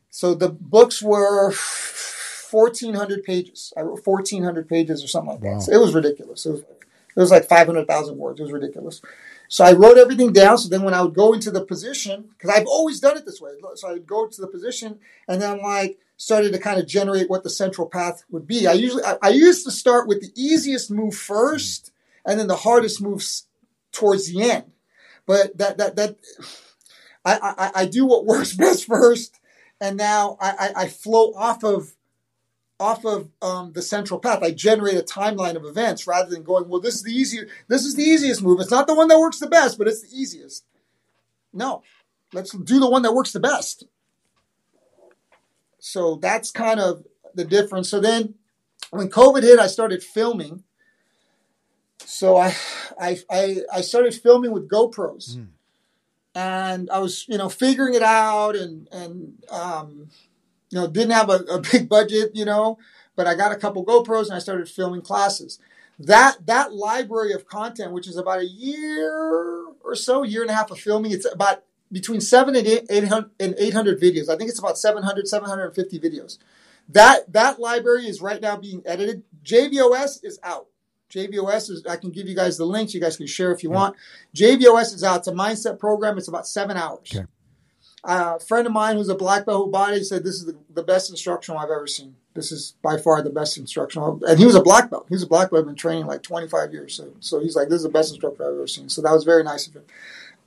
[0.09, 3.71] So the books were 1,400 pages.
[3.77, 5.59] I wrote 1,400 pages or something like wow.
[5.59, 5.61] that.
[5.61, 6.47] So it was ridiculous.
[6.47, 8.39] It was, it was like 500,000 words.
[8.39, 9.03] It was ridiculous.
[9.47, 10.57] So I wrote everything down.
[10.57, 13.41] So then when I would go into the position, because I've always done it this
[13.41, 13.51] way.
[13.75, 17.29] So I would go to the position and then like started to kind of generate
[17.29, 18.67] what the central path would be.
[18.67, 21.91] I usually, I, I used to start with the easiest move first
[22.25, 23.47] and then the hardest moves
[23.91, 24.71] towards the end.
[25.25, 26.17] But that, that, that,
[27.25, 29.39] I, I, I do what works best first.
[29.79, 31.93] And now I, I, I flow off of
[32.79, 34.43] off of um, the central path.
[34.43, 37.85] I generate a timeline of events rather than going, well, this is the easier, this
[37.85, 38.59] is the easiest move.
[38.59, 40.65] It's not the one that works the best, but it's the easiest.
[41.53, 41.83] No,
[42.33, 43.85] let's do the one that works the best.
[45.79, 47.05] So that's kind of
[47.35, 47.89] the difference.
[47.89, 48.35] So then
[48.89, 50.63] when COVID hit, I started filming.
[51.99, 52.55] So I,
[52.99, 55.37] I, I, I started filming with GoPros.
[55.37, 55.47] Mm.
[56.35, 60.09] And I was, you know, figuring it out and, and, um,
[60.73, 62.79] you know, didn't have a, a big budget, you know,
[63.15, 65.59] but I got a couple GoPros and I started filming classes.
[65.99, 70.55] That that library of content, which is about a year or so, year and a
[70.55, 74.27] half of filming, it's about between seven and 800, and 800 videos.
[74.27, 76.39] I think it's about 700, 750 videos.
[76.89, 79.21] That that library is right now being edited.
[79.45, 80.67] JVOS is out.
[81.11, 82.95] JVOS is, I can give you guys the links.
[82.95, 83.75] You guys can share if you mm-hmm.
[83.75, 83.95] want.
[84.35, 85.19] JVOS is out.
[85.19, 86.17] It's a mindset program.
[86.17, 87.11] It's about seven hours.
[87.15, 87.25] Okay.
[88.05, 90.45] Uh, a friend of mine who's a black belt who bought it said this is
[90.45, 92.15] the, the best instructional I've ever seen.
[92.33, 94.19] This is by far the best instructional.
[94.27, 95.05] And he was a black belt.
[95.07, 95.61] He was a black belt.
[95.61, 96.95] I've Been training like 25 years.
[96.95, 98.89] So, so he's like, this is the best instructor I've ever seen.
[98.89, 99.83] So that was very nice of him.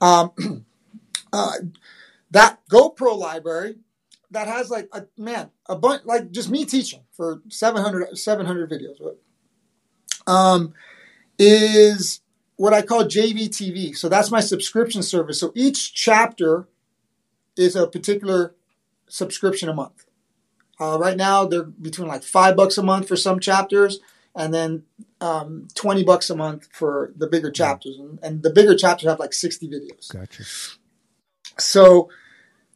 [0.01, 0.65] Um,
[1.33, 1.53] uh,
[2.31, 3.77] that GoPro library
[4.31, 9.15] that has like a man a bunch like just me teaching for 700 700 videos.
[10.27, 10.73] Um,
[11.39, 12.21] is
[12.57, 13.95] what I call JVTV.
[13.95, 15.39] So that's my subscription service.
[15.39, 16.67] So each chapter
[17.57, 18.55] is a particular
[19.07, 20.05] subscription a month.
[20.79, 23.99] Uh, right now, they're between like five bucks a month for some chapters,
[24.35, 24.83] and then
[25.19, 27.97] um, twenty bucks a month for the bigger chapters.
[27.97, 30.13] And, and the bigger chapters have like sixty videos.
[30.13, 30.43] Gotcha.
[31.59, 32.09] So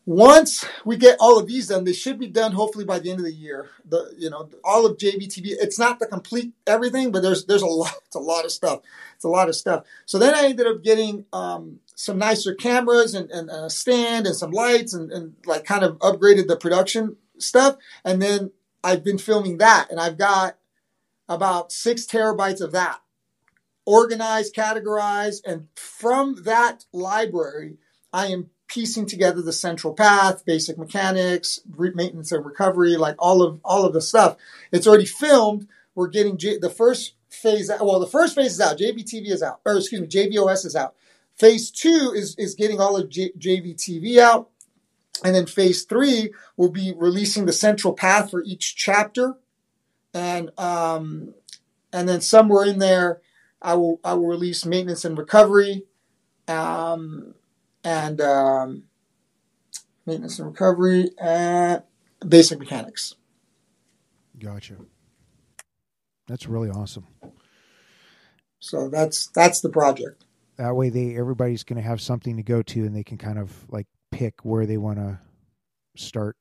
[0.06, 3.20] once we get all of these done, they should be done hopefully by the end
[3.20, 3.70] of the year.
[3.88, 5.58] The you know all of JVTV.
[5.60, 7.94] It's not the complete everything, but there's there's a lot.
[8.08, 8.82] It's a lot of stuff.
[9.16, 9.86] It's a lot of stuff.
[10.06, 14.36] So then I ended up getting um, some nicer cameras and, and, a stand and
[14.36, 17.78] some lights and, and like kind of upgraded the production stuff.
[18.04, 18.52] And then
[18.84, 20.58] I've been filming that, and I've got
[21.30, 23.00] about six terabytes of that
[23.86, 27.78] organized, categorized, and from that library,
[28.12, 33.60] I am piecing together the central path, basic mechanics, maintenance and recovery, like all of
[33.64, 34.38] all of the stuff.
[34.72, 35.68] It's already filmed.
[35.94, 37.70] We're getting J- the first phase.
[37.70, 38.78] Out, well, the first phase is out.
[38.78, 40.96] JVTV is out, or excuse me, JVOS is out.
[41.42, 44.52] Phase two is is getting all of J- JVTV out,
[45.24, 49.34] and then phase three will be releasing the central path for each chapter,
[50.14, 51.34] and um,
[51.92, 53.22] and then somewhere in there,
[53.60, 55.86] I will I will release maintenance and recovery.
[56.48, 57.34] Um,
[57.84, 58.84] and um,
[60.06, 61.82] maintenance and recovery and
[62.28, 63.16] basic mechanics.
[64.38, 64.76] Gotcha.
[66.28, 67.08] That's really awesome.
[68.60, 70.24] So that's that's the project.
[70.62, 73.40] That way, they everybody's going to have something to go to, and they can kind
[73.40, 75.20] of like pick where they want to
[75.96, 76.38] start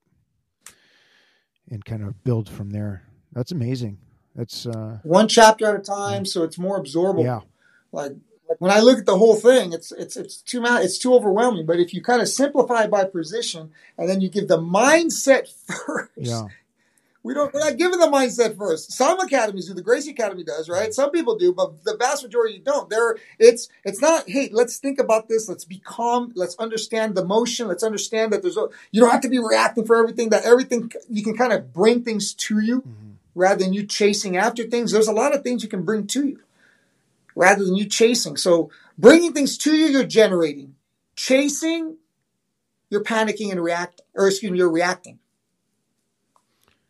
[1.70, 3.04] and kind of build from there.
[3.32, 3.96] That's amazing.
[4.36, 6.28] That's uh, one chapter at a time, yeah.
[6.28, 7.24] so it's more absorbable.
[7.24, 7.40] Yeah.
[7.92, 8.12] Like
[8.58, 10.84] when I look at the whole thing, it's it's it's too much.
[10.84, 11.64] it's too overwhelming.
[11.64, 16.10] But if you kind of simplify by position and then you give the mindset first,
[16.18, 16.42] yeah.
[17.22, 18.92] We don't we're not giving the mindset first.
[18.92, 20.92] Some academies do, the Gracie Academy does, right?
[20.94, 22.88] Some people do, but the vast majority don't.
[22.88, 24.28] There, it's it's not.
[24.28, 25.48] Hey, let's think about this.
[25.48, 26.32] Let's be calm.
[26.34, 27.68] Let's understand the motion.
[27.68, 30.30] Let's understand that there's a, you don't have to be reacting for everything.
[30.30, 33.10] That everything you can kind of bring things to you mm-hmm.
[33.34, 34.92] rather than you chasing after things.
[34.92, 36.40] There's a lot of things you can bring to you
[37.34, 38.36] rather than you chasing.
[38.36, 40.74] So bringing things to you, you're generating.
[41.16, 41.96] Chasing,
[42.88, 45.18] you're panicking and reacting, or excuse me, you're reacting.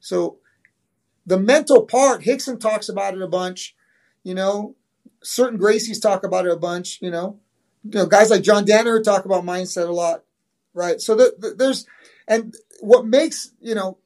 [0.00, 0.38] So
[1.26, 3.76] the mental part, Rickson talks about it a bunch.
[4.24, 4.74] You know,
[5.22, 6.98] certain Gracies talk about it a bunch.
[7.00, 7.38] You know,
[7.84, 10.24] you know, guys like John Danaher talk about mindset a lot,
[10.74, 11.00] right?
[11.00, 11.86] So the, the, there's,
[12.26, 13.98] and what makes you know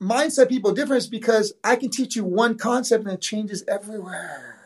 [0.00, 4.58] mindset people different is because I can teach you one concept and it changes everywhere.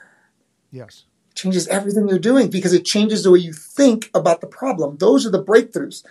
[0.72, 1.04] Yes.
[1.34, 4.96] changes everything you're doing because it changes the way you think about the problem.
[4.96, 6.04] Those are the breakthroughs.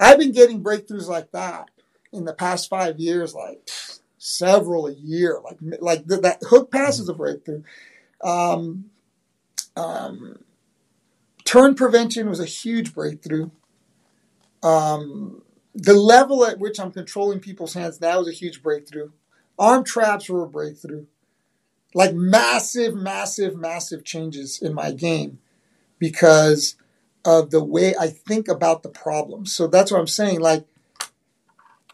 [0.00, 1.70] I've been getting breakthroughs like that
[2.12, 3.68] in the past five years, like
[4.18, 5.40] several a year.
[5.42, 7.62] Like like th- that hook pass is a breakthrough.
[8.22, 8.90] Um,
[9.76, 10.38] um,
[11.44, 13.50] turn prevention was a huge breakthrough.
[14.62, 15.42] Um,
[15.74, 19.10] the level at which I'm controlling people's hands now is a huge breakthrough.
[19.58, 21.06] Arm traps were a breakthrough.
[21.94, 25.40] Like massive, massive, massive changes in my game
[25.98, 26.76] because
[27.24, 29.46] of the way I think about the problem.
[29.46, 30.40] So that's what I'm saying.
[30.40, 30.66] Like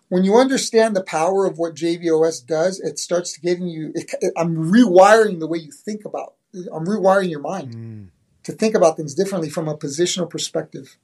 [0.09, 3.93] when you understand the power of what JVOS does, it starts getting you.
[3.95, 6.35] It, it, I'm rewiring the way you think about.
[6.55, 8.09] I'm rewiring your mind mm.
[8.45, 10.97] to think about things differently from a positional perspective.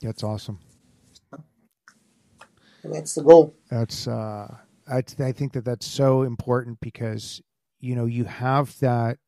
[0.00, 0.58] That's awesome.
[2.84, 3.54] That's the goal.
[3.70, 4.56] That's uh,
[4.88, 7.40] I, I think that that's so important because
[7.80, 9.18] you know you have that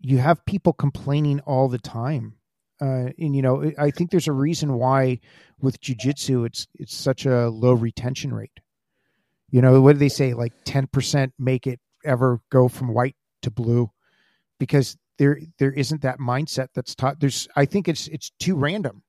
[0.00, 2.34] you have people complaining all the time
[2.82, 5.18] uh, and you know i think there's a reason why
[5.62, 8.60] with jiu-jitsu it's it's such a low retention rate.
[9.50, 10.34] You know what do they say?
[10.34, 13.90] Like 10% make it ever go from white to blue
[14.58, 17.20] because there there isn't that mindset that's taught.
[17.20, 19.02] There's i think it's it's too random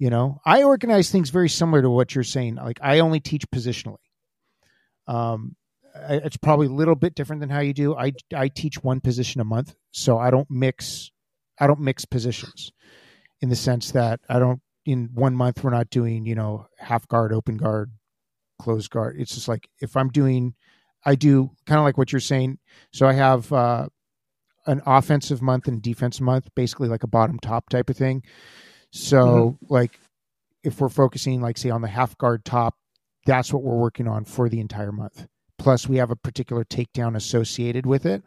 [0.00, 0.40] you know?
[0.46, 2.54] I organize things very similar to what you're saying.
[2.54, 3.96] Like i only teach positionally.
[5.06, 5.56] Um
[6.10, 7.96] it's probably a little bit different than how you do.
[7.96, 11.10] I I teach one position a month, so I don't mix
[11.60, 12.72] I don't mix positions
[13.40, 17.06] in the sense that I don't in one month we're not doing you know half
[17.08, 17.92] guard, open guard,
[18.58, 19.16] closed guard.
[19.18, 20.54] It's just like if I'm doing,
[21.04, 22.58] I do kind of like what you're saying.
[22.92, 23.88] So I have uh,
[24.66, 28.22] an offensive month and defense month, basically like a bottom top type of thing.
[28.90, 29.72] So mm-hmm.
[29.72, 29.98] like
[30.64, 32.74] if we're focusing like say on the half guard top,
[33.26, 35.26] that's what we're working on for the entire month
[35.58, 38.22] Plus, we have a particular takedown associated with it.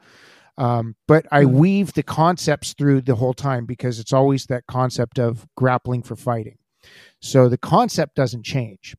[0.61, 1.57] Um, but I mm-hmm.
[1.57, 6.15] weave the concepts through the whole time because it's always that concept of grappling for
[6.15, 6.59] fighting.
[7.19, 8.95] So the concept doesn't change.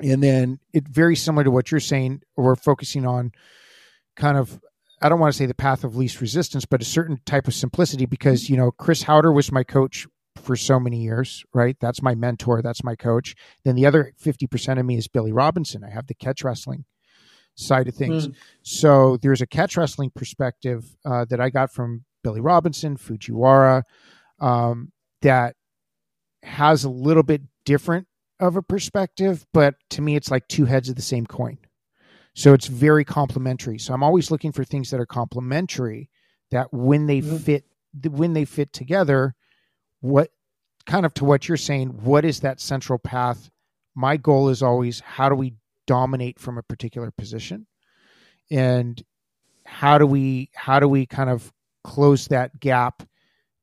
[0.00, 3.32] And then it very similar to what you're saying, we're focusing on
[4.16, 4.60] kind of
[5.00, 7.54] I don't want to say the path of least resistance, but a certain type of
[7.54, 11.74] simplicity because, you know, Chris Haueter was my coach for so many years, right?
[11.80, 13.34] That's my mentor, that's my coach.
[13.64, 15.84] Then the other 50% of me is Billy Robinson.
[15.84, 16.84] I have the catch wrestling
[17.60, 18.28] side of things.
[18.28, 18.34] Mm.
[18.62, 23.82] So there's a catch wrestling perspective uh, that I got from Billy Robinson, Fujiwara,
[24.40, 24.92] um,
[25.22, 25.56] that
[26.42, 28.06] has a little bit different
[28.38, 31.58] of a perspective, but to me, it's like two heads of the same coin.
[32.34, 33.78] So it's very complementary.
[33.78, 36.08] So I'm always looking for things that are complementary
[36.50, 37.40] that when they mm.
[37.40, 37.64] fit,
[38.08, 39.34] when they fit together,
[40.00, 40.30] what
[40.86, 43.50] kind of to what you're saying, what is that central path?
[43.94, 45.54] My goal is always how do we
[45.90, 47.66] dominate from a particular position?
[48.48, 49.02] And
[49.66, 53.02] how do we how do we kind of close that gap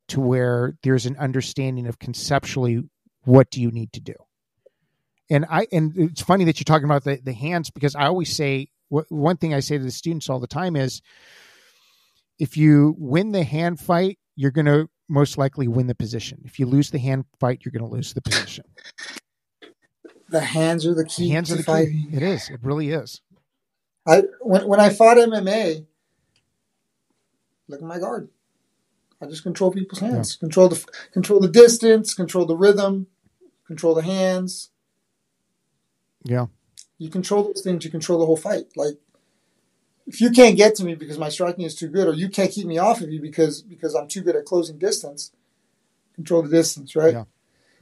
[0.10, 2.84] to where there's an understanding of conceptually
[3.24, 4.16] what do you need to do?
[5.30, 8.36] And i and it's funny that you're talking about the, the hands because i always
[8.36, 11.02] say one thing i say to the students all the time is
[12.40, 16.42] if you win the hand fight you're going to most likely win the position.
[16.46, 18.66] If you lose the hand fight you're going to lose the position
[20.30, 21.30] the hands are the key.
[21.30, 22.08] The hands are the fighting.
[22.10, 22.18] key.
[22.18, 22.50] It is.
[22.50, 23.22] It really is.
[24.06, 25.86] I when when I fought MMA,
[27.68, 28.30] look at my guard.
[29.22, 30.36] I just control people's hands.
[30.36, 30.46] Yeah.
[30.46, 32.14] Control the control the distance.
[32.14, 33.08] Control the rhythm.
[33.66, 34.70] Control the hands.
[36.24, 36.48] Yeah.
[36.98, 37.84] You control those things.
[37.86, 38.68] You control the whole fight.
[38.76, 38.98] Like
[40.06, 42.52] if you can't get to me because my striking is too good, or you can't
[42.52, 45.32] keep me off of you because because I'm too good at closing distance,
[46.16, 47.14] control the distance, right?
[47.14, 47.24] Yeah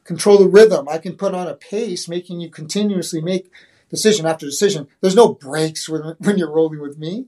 [0.05, 0.87] control the rhythm.
[0.87, 3.51] I can put on a pace, making you continuously make
[3.89, 4.87] decision after decision.
[5.01, 7.25] There's no breaks when, when you're rolling with me.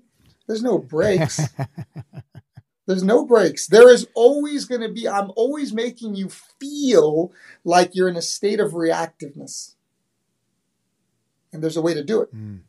[0.47, 1.41] There's no breaks.
[2.85, 3.67] There's no breaks.
[3.67, 7.33] There is always going to be, I'm always making you feel
[7.65, 9.75] like you're in a state of reactiveness.
[11.51, 12.33] And there's a way to do it.
[12.33, 12.61] Mm.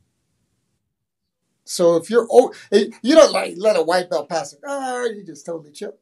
[1.65, 4.61] So if you're, oh, you don't like let a white belt pass it.
[4.67, 5.95] Oh, you just totally chill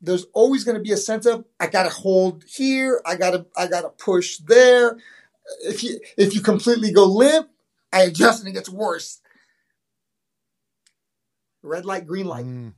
[0.00, 3.30] there's always going to be a sense of I got to hold here, I got
[3.30, 4.98] to I got to push there.
[5.64, 7.48] If you if you completely go limp,
[7.92, 9.20] I adjust and it gets worse.
[11.62, 12.46] Red light, green light.
[12.46, 12.74] Mm.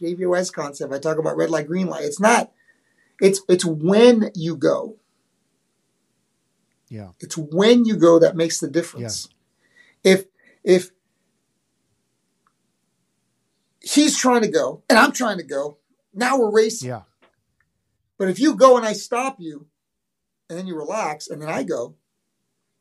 [0.00, 0.92] JVOS concept.
[0.92, 2.04] I talk about red light, green light.
[2.04, 2.52] It's not.
[3.20, 4.96] It's it's when you go.
[6.88, 7.10] Yeah.
[7.20, 9.28] It's when you go that makes the difference.
[10.02, 10.12] Yeah.
[10.12, 10.24] If
[10.64, 10.90] if
[13.80, 15.78] he's trying to go and I'm trying to go.
[16.14, 16.88] Now we're racing.
[16.88, 17.02] Yeah.
[18.18, 19.66] But if you go and I stop you
[20.48, 21.96] and then you relax and then I go,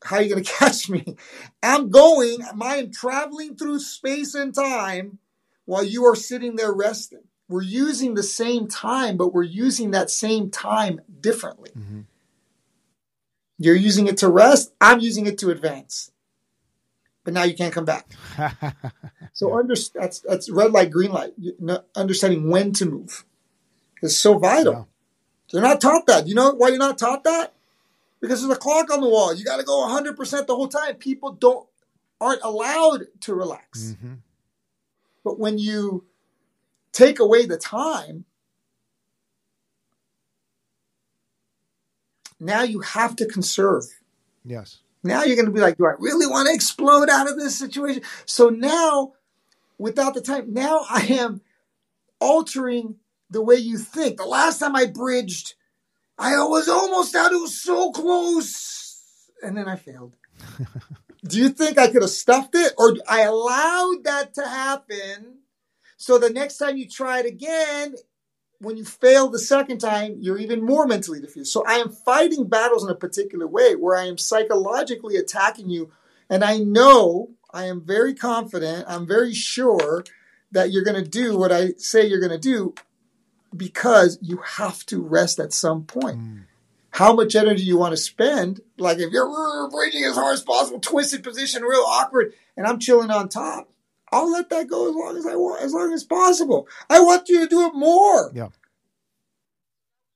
[0.04, 1.18] how are you going to catch me?
[1.64, 5.20] I'm going, I am traveling through space and time
[5.66, 7.24] while you are sitting there resting.
[7.48, 11.72] We're using the same time, but we're using that same time differently.
[11.78, 12.02] Mm-hmm.
[13.58, 16.12] You're using it to rest, I'm using it to advance.
[17.24, 18.08] But now you can't come back.
[19.34, 19.56] so yeah.
[19.60, 21.34] under, that's that's red light, green light.
[21.96, 23.26] Understanding when to move
[24.02, 24.74] is so vital.
[24.74, 24.84] Yeah.
[25.52, 26.28] They're not taught that.
[26.28, 27.54] You know why you're not taught that?
[28.22, 29.34] Because there's a clock on the wall.
[29.34, 30.96] You got to go 100% the whole time.
[30.96, 31.68] People don't
[32.20, 33.96] aren't allowed to relax.
[33.96, 34.14] Mm-hmm.
[35.24, 36.06] But when you
[36.92, 38.26] take away the time,
[42.40, 43.86] now you have to conserve.
[44.46, 44.80] Yes.
[45.04, 47.58] Now you're going to be like, do I really want to explode out of this
[47.58, 48.04] situation?
[48.26, 49.14] So now,
[49.78, 51.42] without the time, now I am
[52.20, 52.98] altering
[53.30, 54.18] the way you think.
[54.18, 55.56] The last time I bridged,
[56.18, 57.32] I was almost out.
[57.32, 59.04] It was so close.
[59.42, 60.16] And then I failed.
[61.26, 65.40] Do you think I could have stuffed it or I allowed that to happen?
[65.98, 67.96] So the next time you try it again,
[68.62, 71.48] when you fail the second time, you're even more mentally defeated.
[71.48, 75.92] So I am fighting battles in a particular way where I am psychologically attacking you.
[76.30, 80.04] And I know, I am very confident, I'm very sure
[80.52, 82.76] that you're going to do what I say you're going to do
[83.56, 86.20] because you have to rest at some point.
[86.20, 86.44] Mm.
[86.92, 88.62] How much energy you want to spend?
[88.78, 93.10] Like if you're bridging as hard as possible, twisted position, real awkward, and I'm chilling
[93.10, 93.71] on top,
[94.12, 96.68] I'll let that go as long as I want, as long as possible.
[96.90, 98.32] I want you to do it more.
[98.34, 98.50] Yeah.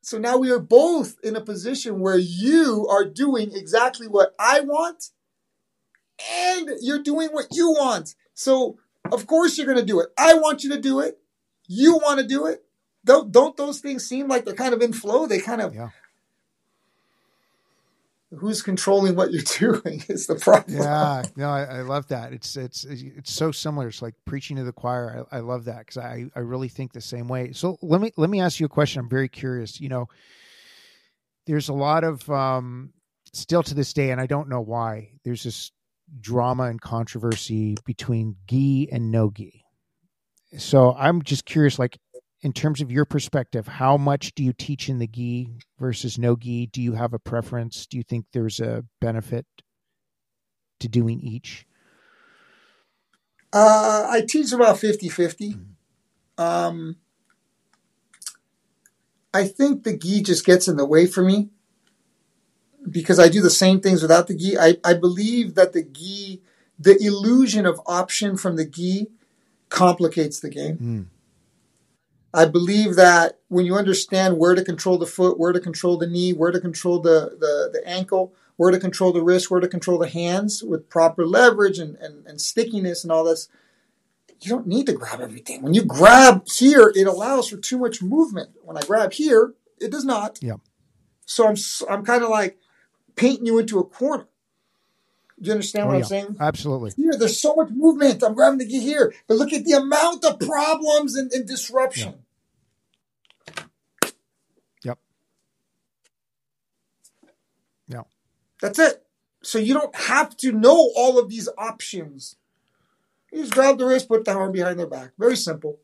[0.01, 4.59] So now we are both in a position where you are doing exactly what I
[4.59, 5.11] want,
[6.31, 8.15] and you're doing what you want.
[8.33, 8.77] So
[9.11, 10.09] of course you're going to do it.
[10.17, 11.19] I want you to do it.
[11.67, 12.65] You want to do it
[13.05, 15.27] don't don't those things seem like they're kind of in flow?
[15.27, 15.89] They kind of yeah.
[18.37, 19.43] Who's controlling what you're
[19.81, 20.77] doing is the problem.
[20.77, 22.33] Yeah, no, I, I love that.
[22.33, 23.87] It's it's it's so similar.
[23.87, 25.25] It's like preaching to the choir.
[25.31, 27.51] I, I love that because I I really think the same way.
[27.53, 28.99] So let me let me ask you a question.
[28.99, 29.79] I'm very curious.
[29.79, 30.07] You know,
[31.45, 32.93] there's a lot of um,
[33.33, 35.11] still to this day, and I don't know why.
[35.23, 35.71] There's this
[36.21, 39.63] drama and controversy between gi and no gi.
[40.57, 41.97] So I'm just curious, like,
[42.45, 46.35] in terms of your perspective, how much do you teach in the gi versus no
[46.35, 46.67] gi?
[46.67, 47.87] Do you have a preference?
[47.87, 49.47] Do you think there's a benefit
[50.79, 51.65] to doing each?
[53.51, 55.53] Uh, I teach about 50 50.
[55.53, 56.43] Mm-hmm.
[56.43, 56.97] Um,
[59.33, 61.49] I think the gi just gets in the way for me
[62.87, 64.55] because I do the same things without the gi.
[64.55, 66.43] I, I believe that the gi,
[66.77, 69.07] the illusion of option from the gi
[69.69, 70.77] complicates the game.
[70.77, 71.14] Mm.
[72.35, 76.05] I believe that when you understand where to control the foot, where to control the
[76.05, 79.69] knee, where to control the, the, the ankle, where to control the wrist, where to
[79.69, 83.47] control the hands with proper leverage and, and, and stickiness and all this,
[84.41, 85.61] you don't need to grab everything.
[85.61, 88.49] When you grab here, it allows for too much movement.
[88.63, 90.39] When I grab here, it does not.
[90.41, 90.55] Yeah.
[91.25, 91.55] So I'm
[91.89, 92.57] I'm kind of like
[93.15, 94.27] painting you into a corner.
[95.41, 95.99] Do you understand oh, what yeah.
[95.99, 96.35] I'm saying?
[96.39, 96.91] Absolutely.
[96.95, 98.23] Here, there's so much movement.
[98.23, 102.13] I'm grabbing to get here, but look at the amount of problems and, and disruption.
[102.13, 102.24] Yeah.
[108.65, 109.05] That's it.
[109.43, 112.35] So you don't have to know all of these options.
[113.31, 115.11] You just grab the wrist, put the arm behind their back.
[115.19, 115.77] Very simple.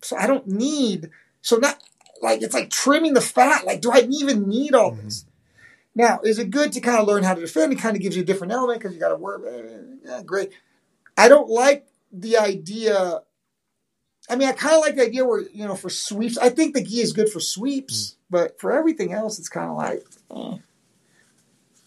[0.00, 1.10] So I don't need,
[1.42, 1.82] so not
[2.22, 3.66] like it's like trimming the fat.
[3.66, 5.06] Like, do I even need all mm-hmm.
[5.06, 5.24] this?
[5.92, 7.72] Now, is it good to kind of learn how to defend?
[7.72, 9.42] It kind of gives you a different element because you got to work.
[10.04, 10.52] Yeah, great.
[11.16, 13.22] I don't like the idea.
[14.30, 16.74] I mean, I kind of like the idea where, you know, for sweeps, I think
[16.74, 18.20] the gi is good for sweeps, mm-hmm.
[18.30, 20.58] but for everything else, it's kind of like, eh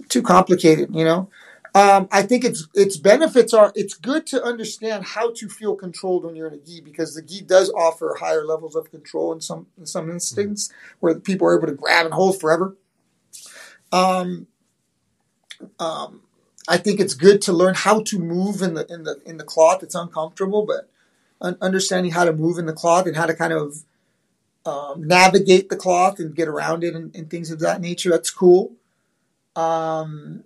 [0.10, 1.30] too complicated, you know.
[1.76, 6.26] Um, I think its its benefits are it's good to understand how to feel controlled
[6.26, 9.40] when you're in a gi because the gi does offer higher levels of control in
[9.40, 12.76] some in some instances where people are able to grab and hold forever.
[13.92, 14.48] Um,
[15.80, 16.22] um,
[16.68, 19.44] I think it's good to learn how to move in the in the in the
[19.44, 19.84] cloth.
[19.84, 20.90] It's uncomfortable, but
[21.62, 23.84] understanding how to move in the cloth and how to kind of
[24.66, 28.10] um, navigate the cloth and get around it and, and things of that nature.
[28.10, 28.74] That's cool.
[29.60, 30.44] Um,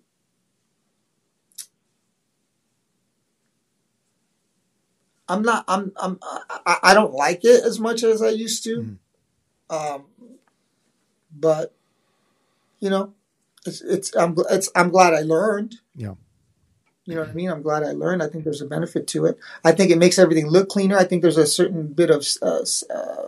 [5.27, 5.65] I'm not.
[5.67, 5.91] I'm.
[5.97, 6.19] I'm.
[6.65, 8.97] I, I, don't like it as much as I used to.
[9.69, 9.95] Mm.
[9.95, 10.05] Um,
[11.35, 11.73] but
[12.79, 13.13] you know,
[13.65, 13.81] it's.
[13.81, 14.15] It's.
[14.15, 14.35] I'm.
[14.49, 14.69] It's.
[14.75, 15.75] I'm glad I learned.
[15.95, 16.15] Yeah.
[17.05, 17.49] You know what I mean?
[17.49, 18.23] I'm glad I learned.
[18.23, 19.37] I think there's a benefit to it.
[19.63, 20.97] I think it makes everything look cleaner.
[20.97, 23.27] I think there's a certain bit of uh, uh,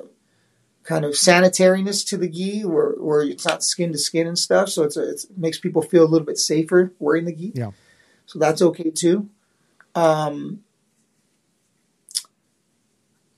[0.85, 4.69] kind of sanitariness to the gi where, where it's not skin to skin and stuff.
[4.69, 7.51] So it's, a, it's, it makes people feel a little bit safer wearing the gi.
[7.55, 7.71] Yeah.
[8.27, 9.29] So that's okay too.
[9.95, 10.63] Um,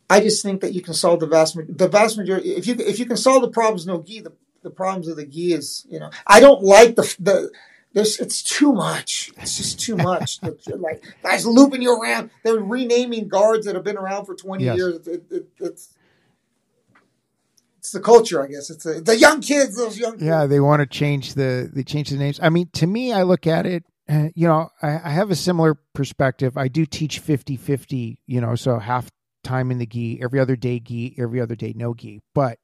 [0.09, 2.53] I just think that you can solve the vast the vast majority.
[2.53, 4.21] If you if you can solve the problems, no gi.
[4.21, 4.33] The,
[4.63, 7.51] the problems of the gi is you know I don't like the the
[7.93, 9.31] there's it's too much.
[9.37, 10.39] It's just too much.
[10.77, 12.29] like guys looping you around.
[12.43, 14.77] They're renaming guards that have been around for twenty yes.
[14.77, 15.07] years.
[15.07, 15.93] It, it, it's
[17.87, 18.69] it's the culture, I guess.
[18.69, 19.77] It's a, the young kids.
[19.77, 20.19] Those young.
[20.19, 20.49] Yeah, kids.
[20.49, 22.37] they want to change the they change the names.
[22.41, 23.85] I mean, to me, I look at it.
[24.09, 26.57] Uh, you know, I, I have a similar perspective.
[26.57, 29.09] I do teach 50-50, You know, so half
[29.43, 32.21] time in the gi, every other day gi, every other day no gi.
[32.35, 32.59] But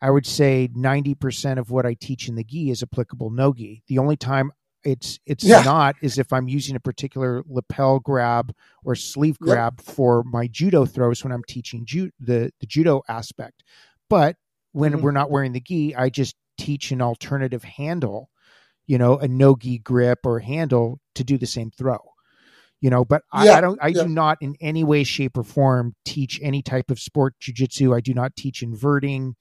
[0.00, 3.82] I would say 90% of what I teach in the gi is applicable no gi.
[3.88, 4.52] The only time
[4.84, 5.62] it's it's yeah.
[5.62, 9.94] not is if I'm using a particular lapel grab or sleeve grab yep.
[9.94, 13.64] for my judo throws when I'm teaching ju- the the judo aspect.
[14.08, 14.36] But
[14.74, 15.02] when mm-hmm.
[15.02, 18.28] we're not wearing the gi, I just teach an alternative handle,
[18.86, 21.98] you know, a no gi grip or handle to do the same throw
[22.80, 24.02] you know but I, yeah, I don't i yeah.
[24.02, 27.94] do not in any way shape or form teach any type of sport jiu-jitsu.
[27.94, 29.36] I do not teach inverting.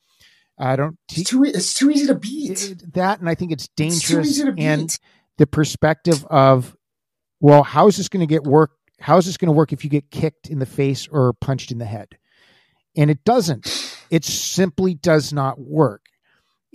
[0.60, 2.84] I don't te- it's, too, it's too easy to beat.
[2.94, 5.00] That and i think it's dangerous it's and
[5.40, 6.76] the perspective of
[7.40, 8.70] well how is this going to get work
[9.04, 11.72] how is this going to work if you get kicked in the face or punched
[11.72, 12.18] in the head?
[12.96, 13.68] And it doesn't
[14.14, 16.06] it simply does not work.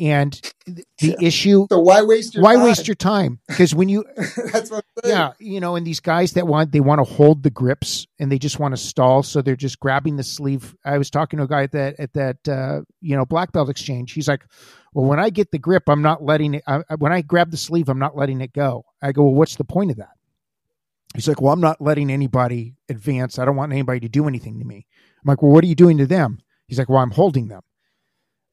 [0.00, 1.14] And the yeah.
[1.20, 2.64] issue so why waste your why time?
[2.64, 3.40] waste your time?
[3.48, 4.04] Because when you
[4.52, 7.50] that's what yeah you know and these guys that want they want to hold the
[7.50, 10.76] grips and they just want to stall so they're just grabbing the sleeve.
[10.84, 13.68] I was talking to a guy at that at that uh, you know black belt
[13.68, 14.12] exchange.
[14.12, 14.44] He's like
[14.94, 17.58] well when i get the grip i'm not letting it I, when i grab the
[17.58, 18.84] sleeve i'm not letting it go.
[19.02, 20.14] I go well what's the point of that?
[21.14, 23.38] He's like well i'm not letting anybody advance.
[23.38, 24.86] I don't want anybody to do anything to me.
[25.22, 26.38] I'm like well what are you doing to them
[26.68, 27.62] he's like well i'm holding them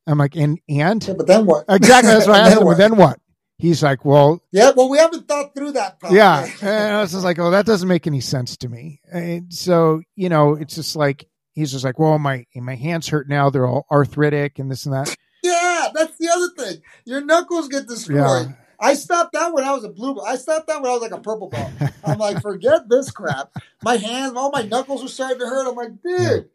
[0.07, 1.65] I'm like, and and yeah, but then what?
[1.69, 2.11] Exactly.
[2.11, 2.67] That's what I asked him.
[2.67, 3.19] But then what?
[3.57, 4.71] He's like, well, yeah.
[4.75, 5.99] Well, we haven't thought through that.
[5.99, 6.13] Part.
[6.15, 9.01] Yeah, and I was just like, oh, that doesn't make any sense to me.
[9.11, 13.27] And so you know, it's just like he's just like, well, my my hands hurt
[13.29, 13.49] now.
[13.49, 15.15] They're all arthritic and this and that.
[15.43, 16.81] Yeah, that's the other thing.
[17.05, 18.47] Your knuckles get destroyed.
[18.47, 18.55] Yeah.
[18.77, 20.19] I stopped that when I was a blue.
[20.19, 21.71] I stopped that when I was like a purple belt.
[22.03, 23.51] I'm like, forget this crap.
[23.83, 25.67] My hands, all my knuckles were starting to hurt.
[25.69, 26.49] I'm like, dude.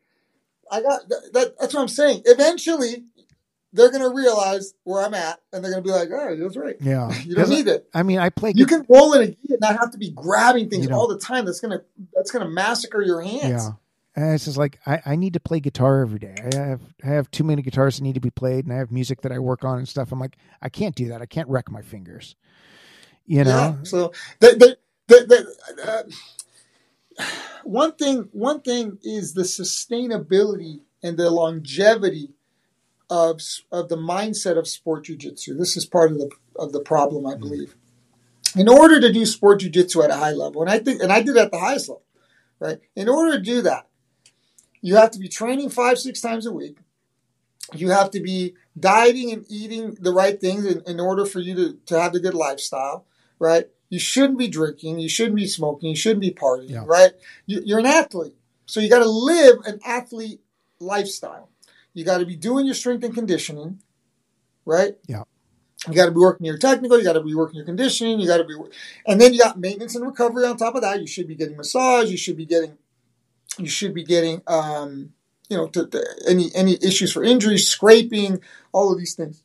[0.71, 2.23] I got that, That's what I'm saying.
[2.25, 3.05] Eventually,
[3.73, 6.39] they're going to realize where I'm at, and they're going to be like, "All right,
[6.39, 6.77] that's right.
[6.81, 8.53] Yeah, you don't need it." I mean, I play.
[8.55, 11.19] You can roll in a gi and not have to be grabbing things all the
[11.19, 11.45] time.
[11.45, 11.83] That's gonna
[12.15, 13.45] that's gonna massacre your hands.
[13.45, 13.71] Yeah.
[14.17, 16.35] And it's just like I, I need to play guitar every day.
[16.53, 18.91] I have I have too many guitars that need to be played, and I have
[18.91, 20.11] music that I work on and stuff.
[20.11, 21.23] I'm like, I can't do that.
[21.23, 22.35] I can't wreck my fingers.
[23.25, 23.51] You know.
[23.51, 26.03] Yeah, so the the, the, the uh,
[27.65, 32.35] one thing one thing is the sustainability and the longevity
[33.09, 33.41] of,
[33.73, 35.57] of the mindset of sport jiu-jitsu.
[35.57, 37.41] This is part of the of the problem, I mm-hmm.
[37.41, 37.77] believe.
[38.57, 41.23] In order to do sport jiu-jitsu at a high level, and I think and I
[41.23, 42.05] did at the highest level,
[42.59, 42.79] right?
[42.95, 43.89] In order to do that,
[44.81, 46.79] you have to be training five, six times a week.
[47.75, 51.55] You have to be dieting and eating the right things in, in order for you
[51.55, 53.07] to, to have a good lifestyle,
[53.39, 53.69] right?
[53.91, 56.85] You shouldn't be drinking, you shouldn't be smoking, you shouldn't be partying, yeah.
[56.87, 57.11] right?
[57.47, 58.35] You, you're an athlete.
[58.67, 60.41] So you got to live an athlete
[60.79, 61.51] lifestyle.
[61.93, 63.81] You got to be doing your strength and conditioning,
[64.65, 64.97] right?
[65.09, 65.25] Yeah.
[65.89, 66.99] You got to be working your technical.
[66.99, 68.21] You got to be working your conditioning.
[68.21, 68.55] You got to be,
[69.07, 71.01] and then you got maintenance and recovery on top of that.
[71.01, 72.11] You should be getting massage.
[72.11, 72.79] You should be getting,
[73.59, 75.15] you should be getting, um,
[75.49, 78.41] you know, to, to any any issues for injuries, scraping,
[78.73, 79.43] all of these things.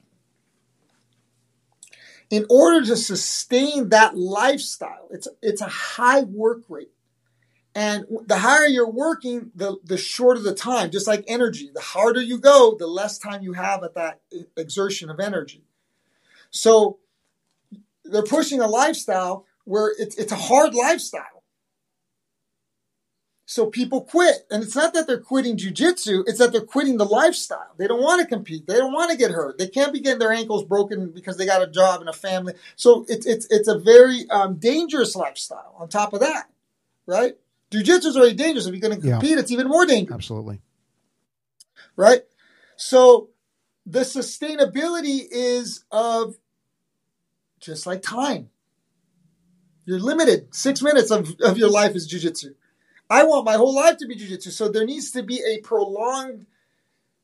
[2.30, 6.92] In order to sustain that lifestyle, it's it's a high work rate.
[7.76, 11.70] And the higher you're working, the, the shorter the time, just like energy.
[11.74, 14.22] The harder you go, the less time you have at that
[14.56, 15.66] exertion of energy.
[16.52, 17.00] So
[18.06, 21.35] they're pushing a lifestyle where it's, it's a hard lifestyle.
[23.48, 24.48] So people quit.
[24.50, 27.74] And it's not that they're quitting jujitsu, it's that they're quitting the lifestyle.
[27.78, 28.66] They don't want to compete.
[28.66, 29.60] They don't want to get hurt.
[29.60, 32.54] They can't be getting their ankles broken because they got a job and a family.
[32.76, 36.50] So it's, it's, it's a very um, dangerous lifestyle on top of that,
[37.06, 37.38] right?
[37.72, 38.66] Jiu-jitsu is already dangerous.
[38.66, 39.40] If you're going to compete, yeah.
[39.40, 40.16] it's even more dangerous.
[40.16, 40.62] Absolutely.
[41.96, 42.22] Right?
[42.78, 43.30] So
[43.86, 46.36] the sustainability is of
[47.60, 48.50] just like time.
[49.86, 50.56] You're limited.
[50.56, 52.56] Six minutes of, of your life is jiu-jitsu.
[53.10, 54.52] I want my whole life to be jiu-jitsu.
[54.52, 56.46] So there needs to be a prolonged,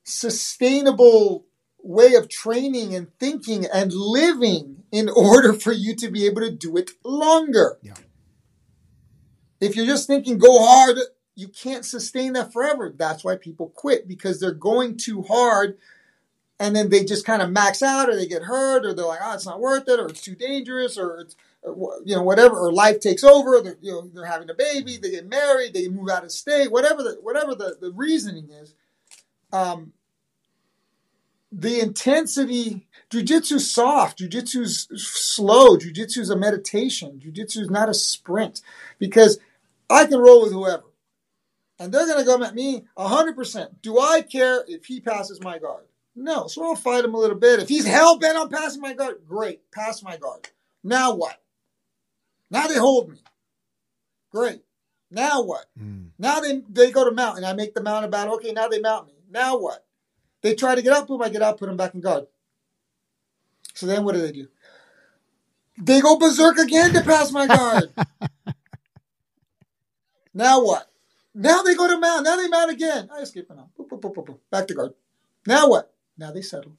[0.03, 1.45] sustainable
[1.83, 6.51] way of training and thinking and living in order for you to be able to
[6.51, 7.77] do it longer.
[7.81, 7.95] Yeah.
[9.59, 10.97] If you're just thinking go hard,
[11.35, 12.93] you can't sustain that forever.
[12.95, 15.77] That's why people quit because they're going too hard
[16.59, 19.19] and then they just kind of max out or they get hurt or they're like,
[19.23, 22.71] oh, it's not worth it or it's too dangerous or it's, you know, whatever, or
[22.71, 23.61] life takes over.
[23.61, 26.71] They're, you know, they're having a baby, they get married, they move out of state,
[26.71, 28.73] whatever the, whatever the, the reasoning is.
[29.53, 29.93] Um,
[31.51, 38.61] the intensity, jujitsu's soft, jujitsu's slow, jujitsu's a meditation, jujitsu's not a sprint
[38.99, 39.37] because
[39.89, 40.83] I can roll with whoever
[41.81, 43.81] and they're going to come at me 100%.
[43.81, 45.85] Do I care if he passes my guard?
[46.15, 46.45] No.
[46.45, 47.59] So I'll fight him a little bit.
[47.59, 50.47] If he's hell bent on passing my guard, great, pass my guard.
[50.83, 51.41] Now what?
[52.51, 53.17] Now they hold me.
[54.29, 54.61] Great.
[55.09, 55.65] Now what?
[55.81, 56.09] Mm.
[56.19, 58.79] Now they, they go to mount and I make the mount about, okay, now they
[58.79, 59.13] mount me.
[59.29, 59.85] Now what?
[60.41, 62.27] They try to get up, boom, I get up, put them back in guard.
[63.73, 64.47] So then what do they do?
[65.77, 67.93] They go berserk again to pass my guard.
[70.33, 70.91] now what?
[71.33, 72.25] Now they go to mount.
[72.25, 73.09] Now they mount again.
[73.15, 73.69] I escape now.
[73.79, 74.93] Boop, boop, boop, boop, Back to guard.
[75.47, 75.93] Now what?
[76.17, 76.73] Now they settle.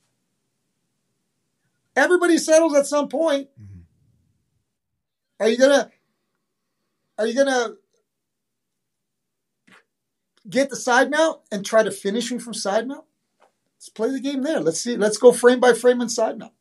[1.97, 3.49] Everybody settles at some point.
[3.61, 3.72] Mm-hmm.
[5.43, 5.91] Are you gonna?
[7.19, 7.75] Are you gonna
[10.49, 13.05] get the side mount and try to finish me from side mount?
[13.77, 14.61] Let's play the game there.
[14.61, 14.97] Let's see.
[14.97, 16.53] Let's go frame by frame and side mount.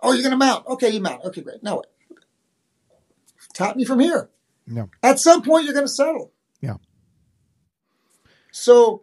[0.00, 0.66] Oh, you're gonna mount.
[0.66, 1.22] Okay, you mount.
[1.24, 1.62] Okay, great.
[1.62, 1.92] Now what?
[3.52, 4.30] Tap me from here.
[4.66, 4.88] No.
[5.02, 6.32] At some point, you're going to settle.
[6.60, 6.76] Yeah.
[8.50, 9.02] So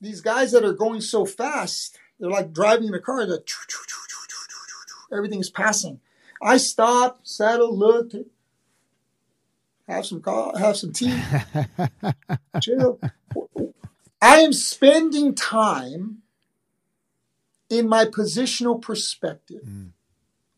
[0.00, 3.26] these guys that are going so fast, they're like driving in a car.
[3.26, 3.52] That
[5.12, 6.00] everything's passing.
[6.42, 8.12] I stop, settle, look,
[9.86, 11.20] have some coffee, have some tea,
[12.62, 12.98] chill.
[14.22, 16.22] I am spending time
[17.68, 19.90] in my positional perspective, mm.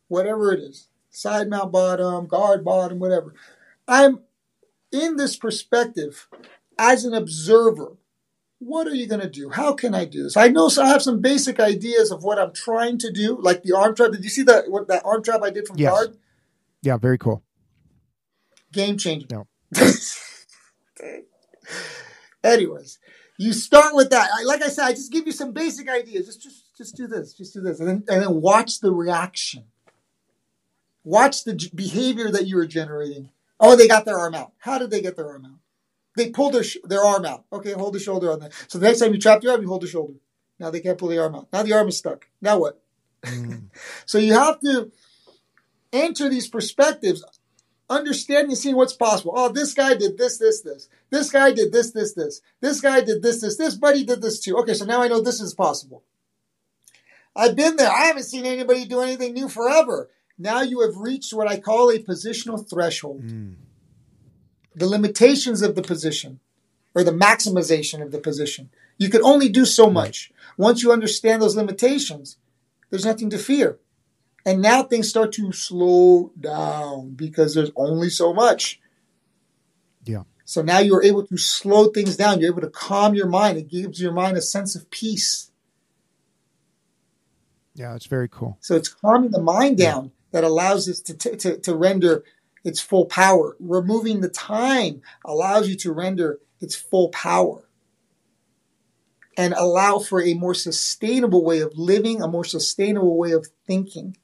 [0.06, 3.34] whatever it is side mount bottom, guard bottom, whatever.
[3.88, 4.20] I'm
[4.92, 6.28] in this perspective
[6.78, 7.96] as an observer.
[8.58, 9.50] What are you going to do?
[9.50, 10.36] How can I do this?
[10.36, 13.62] I know so I have some basic ideas of what I'm trying to do, like
[13.62, 14.12] the arm trap.
[14.12, 15.90] Did you see that what that arm trap I did from yes.
[15.92, 16.16] guard?
[16.82, 17.42] Yeah, very cool.
[18.72, 19.26] Game changer.
[19.30, 19.46] No.
[22.44, 22.98] Anyways,
[23.38, 24.30] you start with that.
[24.44, 26.26] Like I said, I just give you some basic ideas.
[26.26, 27.34] Just just just do this.
[27.34, 29.64] Just do this, and then and then watch the reaction.
[31.04, 33.30] Watch the behavior that you are generating.
[33.60, 34.52] Oh, they got their arm out.
[34.58, 35.58] How did they get their arm out?
[36.16, 37.44] They pulled their, sh- their arm out.
[37.52, 38.52] Okay, hold the shoulder on that.
[38.68, 40.14] So the next time you trap your arm, you hold the shoulder.
[40.58, 41.48] Now they can't pull the arm out.
[41.52, 42.28] Now the arm is stuck.
[42.40, 42.82] Now what?
[43.22, 43.64] Mm.
[44.06, 44.90] so you have to
[45.92, 47.24] enter these perspectives,
[47.90, 49.32] understanding, and seeing what's possible.
[49.36, 50.88] Oh, this guy did this, this, this.
[51.10, 52.40] This guy did this, this, this.
[52.60, 53.56] This guy did this, this.
[53.56, 54.56] This buddy did this too.
[54.58, 56.02] Okay, so now I know this is possible.
[57.34, 57.90] I've been there.
[57.90, 60.10] I haven't seen anybody do anything new forever.
[60.38, 63.24] Now you have reached what I call a positional threshold.
[63.24, 63.56] Mm.
[64.76, 66.38] The limitations of the position
[66.94, 68.70] or the maximization of the position.
[68.98, 70.32] You can only do so much.
[70.56, 72.38] Once you understand those limitations,
[72.88, 73.78] there's nothing to fear.
[74.46, 78.80] And now things start to slow down because there's only so much.
[80.04, 80.22] Yeah.
[80.44, 82.38] So now you're able to slow things down.
[82.38, 83.58] You're able to calm your mind.
[83.58, 85.50] It gives your mind a sense of peace.
[87.74, 88.56] Yeah, it's very cool.
[88.60, 92.24] So it's calming the mind down that allows us to, t- to, to render
[92.66, 93.56] its full power.
[93.60, 97.62] Removing the time allows you to render its full power
[99.36, 104.16] and allow for a more sustainable way of living, a more sustainable way of thinking.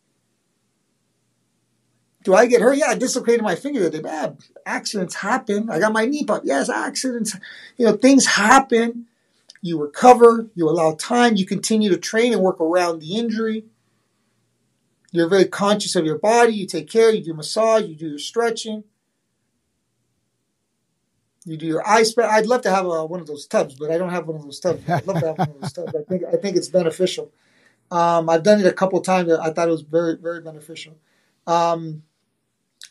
[2.24, 2.78] Do I get hurt?
[2.78, 4.01] Yeah, I dislocated my finger the day.
[4.01, 5.70] Bad accidents happen.
[5.70, 6.47] I got my knee popped.
[6.47, 7.36] Yes, accidents.
[7.76, 9.07] You know, things happen.
[9.61, 10.49] You recover.
[10.55, 11.36] You allow time.
[11.36, 13.64] You continue to train and work around the injury.
[15.13, 16.55] You're very conscious of your body.
[16.55, 17.11] You take care.
[17.11, 17.85] You do massage.
[17.85, 18.85] You do your stretching.
[21.45, 22.31] You do your ice bath.
[22.33, 24.43] I'd love to have a, one of those tubs, but I don't have one of
[24.43, 24.89] those tubs.
[24.89, 25.95] I'd love to have one of those tubs.
[25.95, 27.31] I think I think it's beneficial.
[27.91, 29.31] Um, I've done it a couple times.
[29.31, 30.97] I thought it was very very beneficial.
[31.47, 32.05] Um,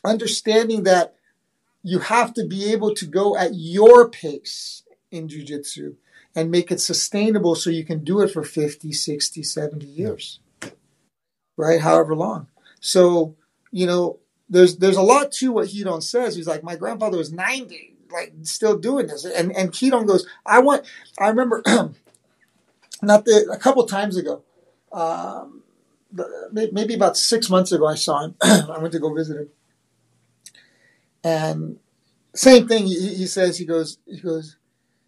[0.04, 1.16] understanding that
[1.82, 5.96] you have to be able to go at your pace in jujitsu
[6.36, 10.38] and make it sustainable so you can do it for 50, 60, 70 years
[11.56, 11.80] right?
[11.80, 12.48] However long.
[12.80, 13.36] So,
[13.70, 16.36] you know, there's there's a lot to what Hedon says.
[16.36, 19.24] He's like, my grandfather was 90, like still doing this.
[19.24, 20.86] And and Hedon goes, I want
[21.18, 21.62] I remember
[23.02, 24.42] not the a couple times ago,
[24.92, 25.62] um,
[26.52, 28.34] maybe about six months ago, I saw him.
[28.42, 29.48] I went to go visit him.
[31.24, 31.78] And
[32.34, 34.56] same thing, he, he says, he goes, he goes,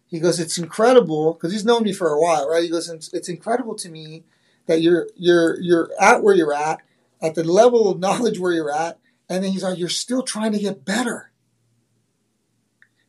[0.07, 2.63] he goes, it's incredible because he's known me for a while, right?
[2.63, 4.23] He goes, it's, it's incredible to me
[4.67, 6.81] that you're you're you're at where you're at
[7.21, 8.99] at the level of knowledge where you're at.
[9.29, 11.31] And then he's like, You're still trying to get better.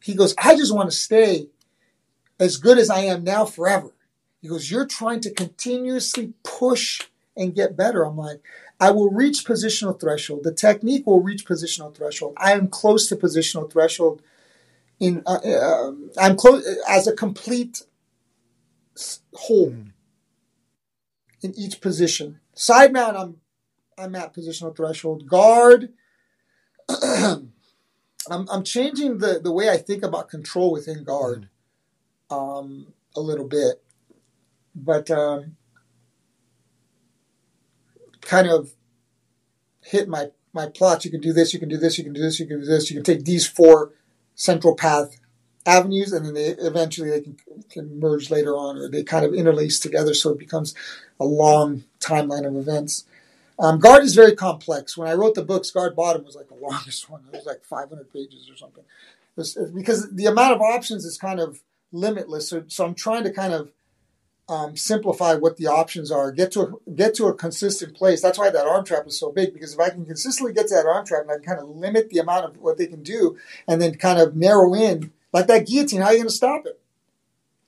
[0.03, 1.49] He goes, I just want to stay
[2.39, 3.91] as good as I am now forever.
[4.41, 7.03] He goes, You're trying to continuously push
[7.37, 8.05] and get better.
[8.05, 8.41] I'm like,
[8.81, 10.45] I will reach positional threshold.
[10.45, 12.35] The technique will reach positional threshold.
[12.37, 14.23] I am close to positional threshold.
[14.99, 17.83] In uh, uh, I'm close as a complete
[19.35, 19.91] whole mm.
[21.47, 22.40] In each position.
[22.55, 23.36] Side mount, I'm
[23.99, 25.26] I'm at positional threshold.
[25.26, 25.92] Guard,
[26.88, 27.53] I'm
[28.28, 31.49] I'm changing the the way I think about control within guard,
[32.30, 33.82] um, a little bit,
[34.74, 35.57] but um,
[38.20, 38.72] kind of
[39.82, 41.05] hit my my plots.
[41.05, 42.66] You can do this, you can do this, you can do this, you can do
[42.66, 42.90] this.
[42.90, 43.92] You can take these four
[44.34, 45.18] central path
[45.67, 47.37] avenues, and then they eventually they can,
[47.69, 50.75] can merge later on, or they kind of interlace together, so it becomes
[51.21, 53.05] a long timeline of events.
[53.59, 54.97] Um, Guard is very complex.
[54.97, 57.23] When I wrote the books, Guard Bottom was like the longest one.
[57.33, 58.85] It was like 500 pages or something.
[59.35, 61.62] Was, because the amount of options is kind of
[61.93, 62.49] limitless.
[62.49, 63.71] So, so I'm trying to kind of
[64.49, 68.23] um, simplify what the options are, get to a, get to a consistent place.
[68.23, 70.75] That's why that arm trap is so big because if I can consistently get to
[70.75, 73.03] that arm trap and I can kind of limit the amount of what they can
[73.03, 73.37] do,
[73.67, 76.66] and then kind of narrow in like that guillotine, how are you going to stop
[76.66, 76.80] it?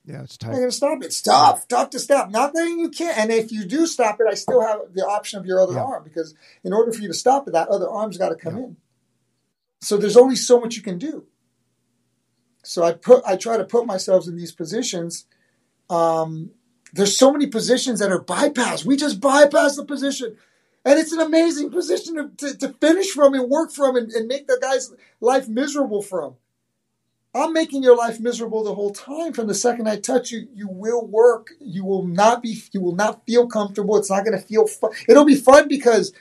[0.04, 0.46] Yeah, it's tight.
[0.46, 1.06] How are you going to stop it?
[1.06, 2.30] It's tough, tough to stop.
[2.30, 3.18] Not that you can't.
[3.18, 5.84] And if you do stop it, I still have the option of your other yeah.
[5.84, 8.56] arm because in order for you to stop it, that other arm's got to come
[8.56, 8.64] yeah.
[8.64, 8.76] in.
[9.80, 11.26] So there's only so much you can do.
[12.64, 15.26] So I put I try to put myself in these positions
[15.90, 16.50] um,
[16.92, 18.84] there's so many positions that are bypassed.
[18.84, 20.36] We just bypass the position.
[20.84, 24.26] And it's an amazing position to, to, to finish from and work from and, and
[24.26, 26.36] make the guy's life miserable from.
[27.34, 29.32] I'm making your life miserable the whole time.
[29.32, 31.50] From the second I touch you, you will work.
[31.60, 32.62] You will not be.
[32.72, 33.96] You will not feel comfortable.
[33.96, 34.92] It's not going to feel fun.
[35.08, 36.12] It'll be fun because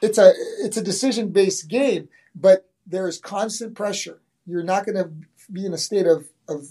[0.00, 4.20] it's a it's a decision based game, but there is constant pressure.
[4.46, 5.10] You're not going to
[5.52, 6.66] be in a state of of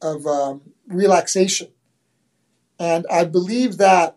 [0.00, 1.68] of um, relaxation.
[2.78, 4.16] And I believe that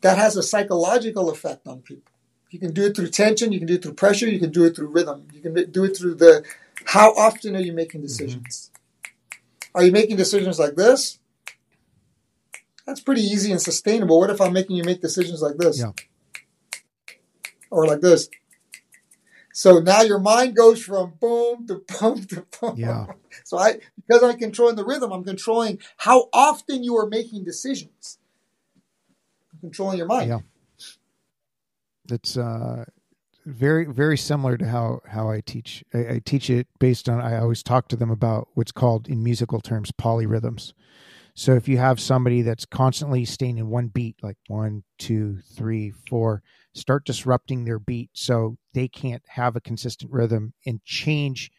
[0.00, 2.12] that has a psychological effect on people.
[2.50, 4.64] You can do it through tension, you can do it through pressure, you can do
[4.64, 6.44] it through rhythm, you can do it through the
[6.88, 8.70] how often are you making decisions?
[8.72, 9.78] Mm-hmm.
[9.78, 11.18] Are you making decisions like this?
[12.86, 14.18] That's pretty easy and sustainable.
[14.18, 15.78] What if I'm making you make decisions like this?
[15.78, 15.92] Yeah.
[17.70, 18.30] Or like this?
[19.52, 22.74] So now your mind goes from boom to boom to boom.
[22.76, 23.06] Yeah.
[23.44, 28.18] So I because I'm controlling the rhythm, I'm controlling how often you are making decisions.
[29.52, 30.28] I'm controlling your mind.
[30.28, 30.40] Yeah.
[32.10, 32.84] It's uh
[33.48, 35.84] very very similar to how how I teach.
[35.94, 39.22] I, I teach it based on I always talk to them about what's called in
[39.22, 40.72] musical terms polyrhythms.
[41.34, 45.92] So if you have somebody that's constantly staying in one beat, like one, two, three,
[46.08, 46.42] four,
[46.74, 51.52] start disrupting their beat so they can't have a consistent rhythm and change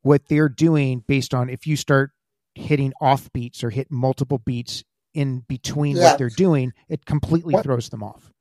[0.00, 2.12] what they're doing based on if you start
[2.54, 4.82] hitting off beats or hit multiple beats
[5.12, 6.04] in between yeah.
[6.04, 7.64] what they're doing, it completely what?
[7.64, 8.32] throws them off.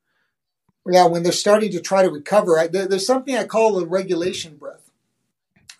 [0.87, 3.85] Yeah, when they're starting to try to recover, I, there, there's something I call a
[3.85, 4.91] regulation breath.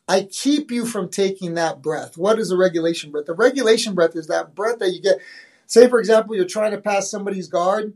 [0.08, 2.18] I keep you from taking that breath.
[2.18, 3.26] What is a regulation breath?
[3.26, 5.20] The regulation breath is that breath that you get.
[5.68, 7.94] Say, for example, you're trying to pass somebody's guard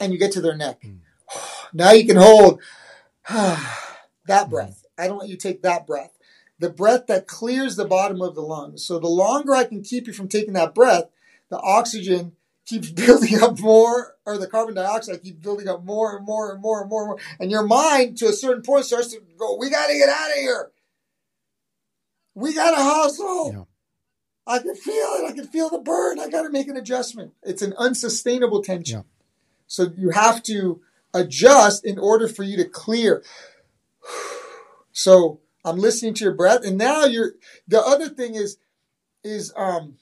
[0.00, 0.82] and you get to their neck.
[0.82, 0.98] Mm.
[1.72, 2.62] Now you can hold
[3.28, 4.84] that breath.
[4.96, 6.16] I don't want you to take that breath.
[6.58, 8.84] The breath that clears the bottom of the lungs.
[8.84, 11.10] So the longer I can keep you from taking that breath,
[11.50, 12.32] the oxygen
[12.66, 16.60] keeps building up more, or the carbon dioxide keeps building up more and more and
[16.60, 17.18] more and more and more.
[17.40, 20.30] And your mind, to a certain point, starts to go, We got to get out
[20.30, 20.70] of here.
[22.34, 23.52] We got to hustle.
[23.52, 23.62] Yeah.
[24.46, 25.30] I can feel it.
[25.30, 26.20] I can feel the burn.
[26.20, 27.32] I got to make an adjustment.
[27.42, 28.98] It's an unsustainable tension.
[28.98, 29.02] Yeah.
[29.66, 30.80] So you have to
[31.12, 33.22] adjust in order for you to clear.
[34.98, 37.32] So I'm listening to your breath, and now you're.
[37.68, 38.56] The other thing is,
[39.22, 39.96] is um,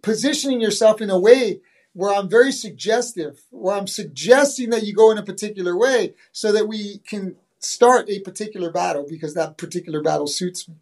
[0.00, 1.60] positioning yourself in a way
[1.96, 6.52] where I'm very suggestive, where I'm suggesting that you go in a particular way, so
[6.52, 10.74] that we can start a particular battle because that particular battle suits me.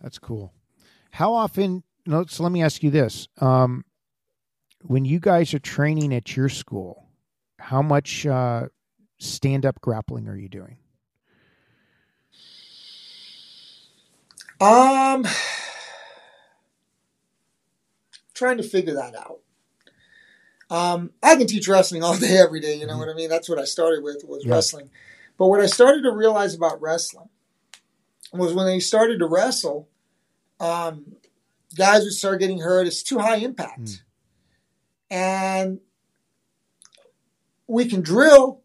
[0.00, 0.54] That's cool.
[1.10, 1.82] How often?
[2.06, 3.84] No, so let me ask you this: um,
[4.80, 7.06] when you guys are training at your school,
[7.58, 8.68] how much uh,
[9.18, 10.78] stand up grappling are you doing?
[14.58, 15.26] Um,
[18.34, 19.40] trying to figure that out.
[20.70, 22.74] Um, I can teach wrestling all day, every day.
[22.74, 23.00] You know mm-hmm.
[23.00, 23.28] what I mean?
[23.28, 24.54] That's what I started with was yeah.
[24.54, 24.90] wrestling.
[25.38, 27.28] But what I started to realize about wrestling
[28.32, 29.88] was when they started to wrestle,
[30.60, 31.16] um,
[31.76, 32.86] guys would start getting hurt.
[32.86, 34.00] It's too high impact, mm.
[35.10, 35.80] and
[37.66, 38.62] we can drill,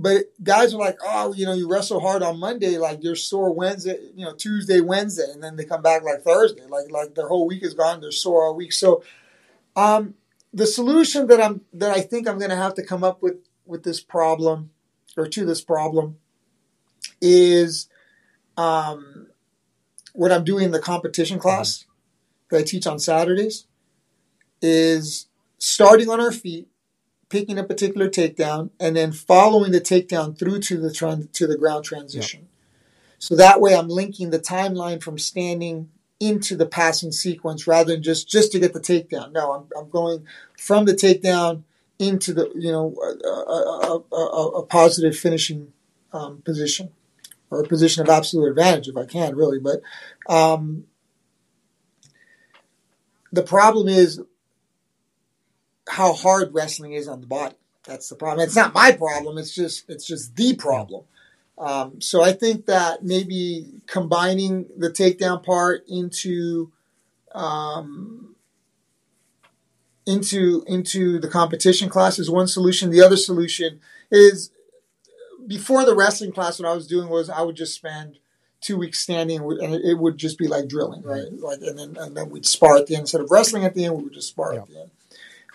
[0.00, 3.52] but guys are like, oh, you know, you wrestle hard on Monday, like you're sore
[3.52, 7.26] Wednesday, you know, Tuesday, Wednesday, and then they come back like Thursday, like like their
[7.26, 8.72] whole week is gone, they're sore all week.
[8.72, 9.02] So,
[9.74, 10.14] um,
[10.54, 13.38] the solution that I'm that I think I'm going to have to come up with
[13.66, 14.70] with this problem
[15.16, 16.18] or to this problem
[17.20, 17.88] is
[18.56, 19.26] um,
[20.12, 21.86] what I'm doing in the competition class
[22.50, 23.66] that I teach on Saturdays
[24.62, 25.26] is
[25.58, 26.68] starting on our feet,
[27.28, 31.56] picking a particular takedown, and then following the takedown through to the tran- to the
[31.56, 32.40] ground transition.
[32.40, 32.48] Yep.
[33.18, 38.02] So that way, I'm linking the timeline from standing into the passing sequence rather than
[38.02, 39.32] just just to get the takedown.
[39.32, 40.26] No, I'm, I'm going
[40.56, 41.62] from the takedown
[41.98, 45.72] into the you know a, a, a, a positive finishing
[46.12, 46.90] um, position
[47.50, 49.58] or a position of absolute advantage if I can really.
[49.58, 49.80] But
[50.28, 50.84] um,
[53.32, 54.20] the problem is
[55.88, 57.54] how hard wrestling is on the body.
[57.84, 58.46] That's the problem.
[58.46, 59.38] It's not my problem.
[59.38, 61.04] It's just it's just the problem.
[61.56, 66.70] Um, so I think that maybe combining the takedown part into
[67.32, 68.36] um,
[70.06, 72.90] into into the competition class is one solution.
[72.90, 73.80] The other solution
[74.10, 74.50] is
[75.46, 76.58] before the wrestling class.
[76.58, 78.18] What I was doing was I would just spend
[78.60, 81.32] two weeks standing, and it would just be like drilling, right?
[81.32, 83.84] Like, and then and then we'd spar at the end instead of wrestling at the
[83.84, 83.96] end.
[83.96, 84.60] We would just spar yeah.
[84.60, 84.90] at the end.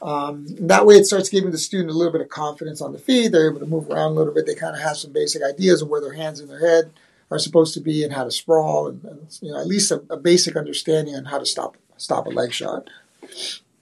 [0.03, 2.99] Um, that way, it starts giving the student a little bit of confidence on the
[2.99, 3.31] feet.
[3.31, 4.45] They're able to move around a little bit.
[4.45, 6.91] They kind of have some basic ideas of where their hands and their head
[7.31, 10.03] are supposed to be and how to sprawl, and, and you know at least a,
[10.09, 12.89] a, basic understanding on how to stop stop a leg shot.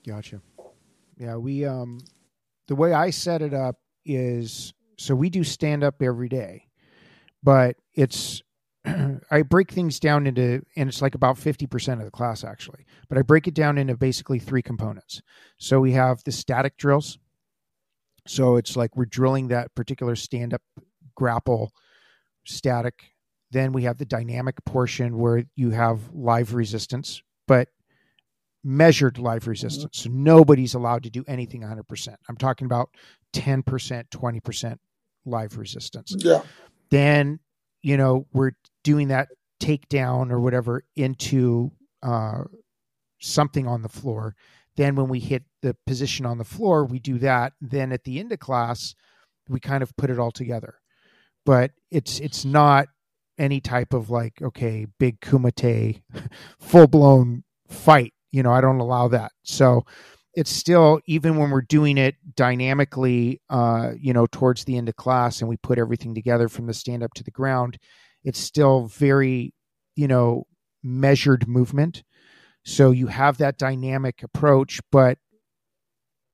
[0.06, 0.42] Gotcha.
[1.18, 2.02] Yeah, we um,
[2.68, 6.68] the way I set it up is so we do stand up every day,
[7.42, 8.44] but it's
[9.32, 13.18] I break things down into, and it's like about 50% of the class actually, but
[13.18, 15.22] I break it down into basically three components.
[15.58, 17.18] So we have the static drills.
[18.28, 20.62] So it's like we're drilling that particular stand up
[21.16, 21.72] grapple
[22.46, 23.14] static.
[23.52, 27.68] Then we have the dynamic portion where you have live resistance, but
[28.64, 29.52] measured live mm-hmm.
[29.52, 30.00] resistance.
[30.00, 32.16] So nobody's allowed to do anything 100%.
[32.30, 32.90] I'm talking about
[33.34, 34.78] 10%, 20%
[35.26, 36.16] live resistance.
[36.18, 36.42] Yeah.
[36.90, 37.40] Then,
[37.82, 38.52] you know, we're
[38.84, 39.30] doing that
[39.62, 41.72] takedown or whatever into
[42.04, 42.44] uh,
[43.20, 44.36] something on the floor.
[44.76, 47.54] Then when we hit the position on the floor, we do that.
[47.62, 48.96] Then at the end of class,
[49.48, 50.76] we kind of put it all together.
[51.46, 52.88] But it's it's not
[53.38, 56.02] any type of like okay, big kumite,
[56.60, 58.14] full blown fight.
[58.32, 59.32] You know, I don't allow that.
[59.44, 59.86] So
[60.34, 64.96] it's still even when we're doing it dynamically, uh, you know, towards the end of
[64.96, 67.78] class, and we put everything together from the stand up to the ground
[68.24, 69.54] it's still very,
[69.96, 70.46] you know,
[70.84, 72.04] measured movement.
[72.64, 75.18] So you have that dynamic approach, but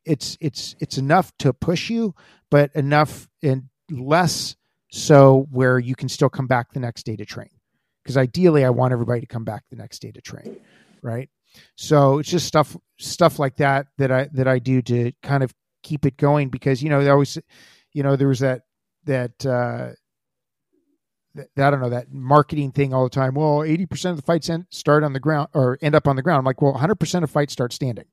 [0.05, 2.15] it's it's it's enough to push you,
[2.49, 4.55] but enough and less
[4.91, 7.49] so where you can still come back the next day to train.
[8.03, 10.57] Because ideally, I want everybody to come back the next day to train,
[11.01, 11.29] right?
[11.75, 15.53] So it's just stuff stuff like that that I that I do to kind of
[15.83, 17.37] keep it going because you know always
[17.93, 18.63] you know there was that
[19.05, 19.91] that uh,
[21.39, 23.35] I don't know that marketing thing all the time.
[23.35, 26.15] Well, eighty percent of the fights end, start on the ground or end up on
[26.15, 26.39] the ground.
[26.39, 28.05] I'm like, well, 100 percent of fights start standing.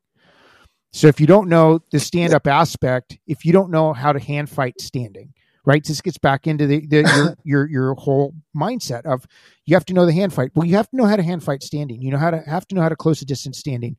[0.91, 4.19] So if you don't know the stand up aspect, if you don't know how to
[4.19, 5.33] hand fight standing,
[5.65, 5.83] right?
[5.85, 9.25] This gets back into the, the your, your your whole mindset of
[9.65, 10.51] you have to know the hand fight.
[10.55, 12.01] Well, you have to know how to hand fight standing.
[12.01, 13.97] You know how to have to know how to close a distance standing.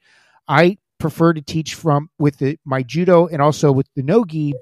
[0.49, 4.55] I prefer to teach from with the, my judo and also with the nogi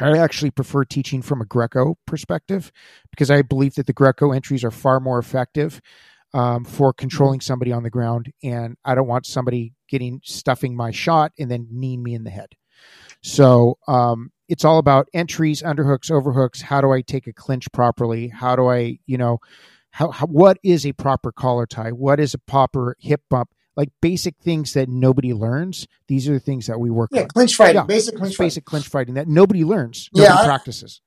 [0.00, 2.70] I actually prefer teaching from a Greco perspective
[3.10, 5.80] because I believe that the Greco entries are far more effective
[6.34, 10.90] um, for controlling somebody on the ground, and I don't want somebody getting stuffing my
[10.90, 12.48] shot and then kneeing me in the head.
[13.22, 16.62] So um, it's all about entries, underhooks, overhooks.
[16.62, 18.28] How do I take a clinch properly?
[18.28, 19.38] How do I, you know,
[19.90, 21.90] how, how what is a proper collar tie?
[21.90, 23.50] What is a proper hip bump?
[23.76, 25.86] Like basic things that nobody learns.
[26.08, 27.28] These are the things that we work yeah, on.
[27.28, 30.08] clinch fighting, yeah, basic clinch basic clinch fighting that nobody learns.
[30.12, 31.00] Nobody yeah, practices.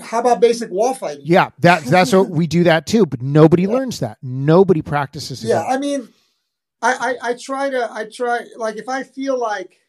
[0.00, 1.24] How about basic wall fighting?
[1.24, 3.68] Yeah, that that's what we do that too, but nobody yeah.
[3.70, 4.18] learns that.
[4.22, 5.42] Nobody practices.
[5.42, 5.70] Yeah, that.
[5.70, 6.08] I mean,
[6.82, 9.80] I, I I try to I try like if I feel like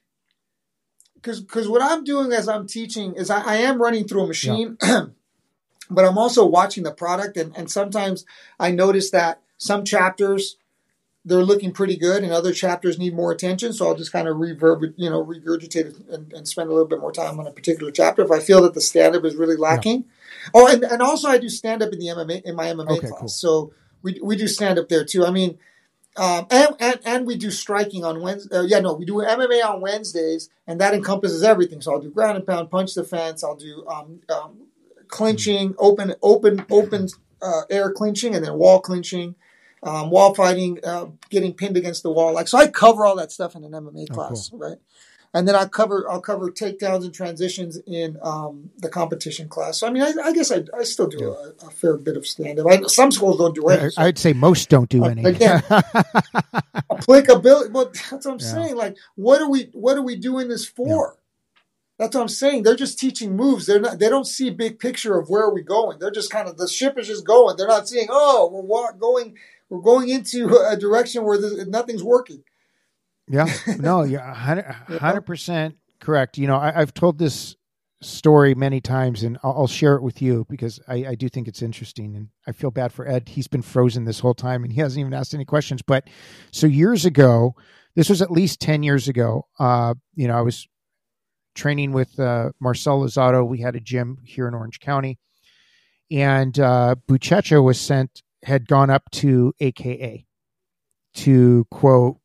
[1.16, 4.28] because because what I'm doing as I'm teaching is I, I am running through a
[4.28, 5.06] machine, yeah.
[5.90, 8.26] but I'm also watching the product, and and sometimes
[8.60, 10.58] I notice that some chapters
[11.26, 14.38] they're looking pretty good and other chapters need more attention so i'll just kind of
[14.38, 17.92] reverb you know regurgitate and, and, spend a little bit more time on a particular
[17.92, 20.50] chapter if i feel that the stand-up is really lacking yeah.
[20.54, 23.20] oh and, and also i do stand-up in the mma in my mma okay, class
[23.20, 23.28] cool.
[23.28, 23.74] so
[24.04, 25.58] we, we do stand-up there too i mean
[26.18, 28.56] um, and, and and we do striking on Wednesday.
[28.56, 31.82] Uh, yeah, no, we do MMA on Wednesdays, and that encompasses everything.
[31.82, 33.44] So I'll do ground and pound, punch the fence.
[33.44, 34.60] I'll do um, um,
[35.10, 37.10] clinching, open, open, open
[37.42, 39.36] uh, air clinching, and then wall clinching,
[39.86, 42.34] um, wall fighting, uh, getting pinned against the wall.
[42.34, 44.70] Like so, I cover all that stuff in an MMA class, oh, cool.
[44.70, 44.78] right?
[45.36, 49.80] and then I'll cover I'll cover takedowns and transitions in um, the competition class.
[49.80, 52.26] So I mean, I, I guess I, I still do a, a, fair bit of
[52.26, 52.90] stand up.
[52.90, 53.90] Some schools don't do any.
[53.90, 54.02] So.
[54.02, 55.26] I'd say most don't do uh, any.
[55.26, 55.62] Again,
[56.92, 57.72] applicability.
[57.72, 58.48] Well, that's what I'm yeah.
[58.48, 58.76] saying.
[58.78, 61.18] Like, what are we what are we doing this for?
[61.18, 61.22] Yeah.
[61.98, 62.64] That's what I'm saying.
[62.64, 63.66] They're just teaching moves.
[63.66, 64.00] They're not.
[64.00, 66.00] They don't see big picture of where are we going.
[66.00, 67.58] They're just kind of the ship is just going.
[67.58, 68.08] They're not seeing.
[68.10, 69.36] Oh, we're going.
[69.76, 72.44] We're going into a direction where nothing's working.
[73.28, 76.38] Yeah, no, yeah, hundred percent correct.
[76.38, 77.56] You know, I, have told this
[78.02, 81.48] story many times, and I'll, I'll share it with you because I, I, do think
[81.48, 83.28] it's interesting, and I feel bad for Ed.
[83.30, 85.82] He's been frozen this whole time, and he hasn't even asked any questions.
[85.82, 86.08] But
[86.52, 87.56] so years ago,
[87.96, 89.48] this was at least ten years ago.
[89.60, 90.68] Uh, you know, I was
[91.56, 93.46] training with uh, Marcel Lozado.
[93.46, 95.20] We had a gym here in Orange County,
[96.12, 100.26] and uh, Buchecha was sent had gone up to AKA
[101.16, 102.18] to quote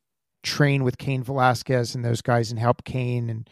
[0.43, 3.49] train with Cain Velasquez and those guys and help Cain and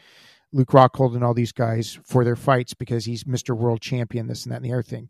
[0.52, 3.56] Luke Rockhold and all these guys for their fights because he's Mr.
[3.56, 5.10] World Champion, this and that and the other thing.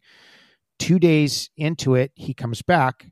[0.77, 3.07] Two days into it, he comes back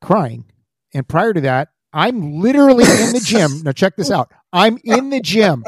[0.00, 0.44] crying.
[0.92, 3.50] And prior to that, I'm literally in the gym.
[3.64, 4.32] Now check this out.
[4.52, 5.64] I'm in the gym.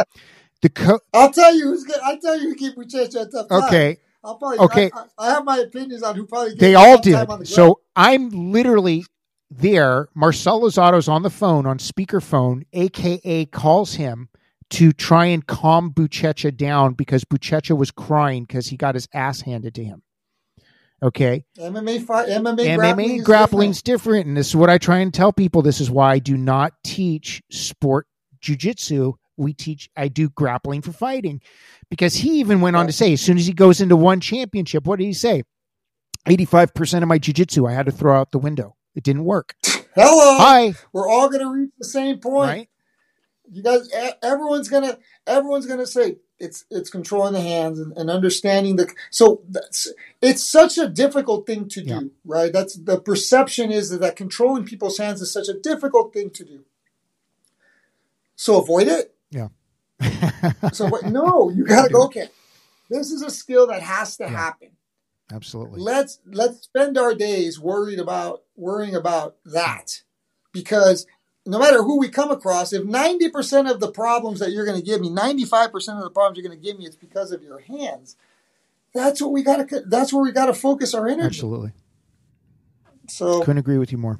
[0.62, 2.00] The co- I'll tell you who's good.
[2.02, 3.50] I'll tell you who keep Buchecha tough.
[3.50, 3.98] Okay.
[4.26, 4.90] I'll probably, okay.
[4.92, 7.14] I, I, have my opinions on who probably they all did.
[7.14, 9.04] The so I'm literally
[9.50, 14.28] there, Marcel Lozado's on the phone, on speakerphone, AKA calls him
[14.70, 19.42] to try and calm Buchecha down because Buchecha was crying because he got his ass
[19.42, 20.02] handed to him.
[21.02, 21.44] Okay.
[21.58, 24.24] MMA fight, MMA, MMA grappling is different.
[24.24, 24.26] different.
[24.28, 25.62] And this is what I try and tell people.
[25.62, 28.08] This is why I do not teach sport
[28.40, 29.14] jujitsu.
[29.36, 31.40] We teach, I do grappling for fighting
[31.90, 34.86] because he even went on to say, as soon as he goes into ONE Championship,
[34.86, 35.42] what did he say?
[36.26, 38.76] 85% of my jujitsu I had to throw out the window.
[38.94, 39.54] It didn't work.
[39.94, 40.38] Hello.
[40.38, 40.74] Hi.
[40.92, 42.48] We're all going to reach the same point.
[42.48, 42.68] Right?
[43.50, 43.88] You guys,
[44.22, 48.92] everyone's gonna, everyone's gonna say it's it's controlling the hands and, and understanding the.
[49.10, 52.00] So that's it's such a difficult thing to do, yeah.
[52.24, 52.52] right?
[52.52, 56.44] That's the perception is that, that controlling people's hands is such a difficult thing to
[56.44, 56.64] do.
[58.34, 59.14] So avoid it.
[59.30, 59.48] Yeah.
[60.72, 62.04] so no, you gotta go.
[62.04, 62.28] Okay,
[62.90, 64.30] this is a skill that has to yeah.
[64.30, 64.70] happen.
[65.32, 65.80] Absolutely.
[65.80, 70.02] Let's let's spend our days worried about worrying about that.
[70.52, 71.06] Because
[71.44, 74.84] no matter who we come across, if 90% of the problems that you're going to
[74.84, 77.60] give me, 95% of the problems you're going to give me, it's because of your
[77.60, 78.16] hands.
[78.94, 79.80] That's what we got to.
[79.80, 81.26] That's where we got to focus our energy.
[81.26, 81.72] Absolutely.
[83.08, 84.18] So couldn't agree with you more.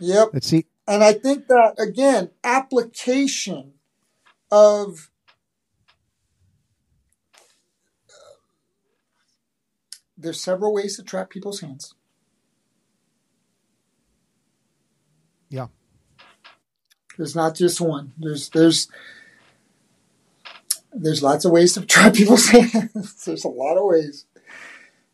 [0.00, 0.30] Yep.
[0.32, 0.66] Let's see.
[0.86, 3.72] And I think that again, application
[4.50, 5.10] of
[10.16, 11.94] there's several ways to trap people's hands.
[15.48, 15.68] Yeah.
[17.16, 18.12] There's not just one.
[18.18, 18.88] There's there's
[20.92, 23.24] there's lots of ways to trap people's hands.
[23.24, 24.26] there's a lot of ways.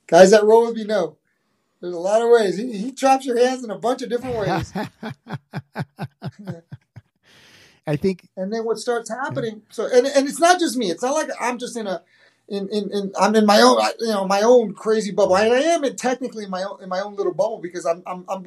[0.06, 1.16] Guys that roll with me know.
[1.80, 2.58] There's a lot of ways.
[2.58, 4.72] He, he traps your hands in a bunch of different ways.
[7.86, 8.28] I think.
[8.36, 9.62] And then what starts happening?
[9.70, 10.90] So, and, and it's not just me.
[10.90, 12.02] It's not like I'm just in a
[12.50, 15.36] in, in, in, I'm in my own, you know, my own crazy bubble.
[15.36, 18.02] And I am in technically in my own, in my own little bubble because I'm,
[18.06, 18.46] I'm, I'm,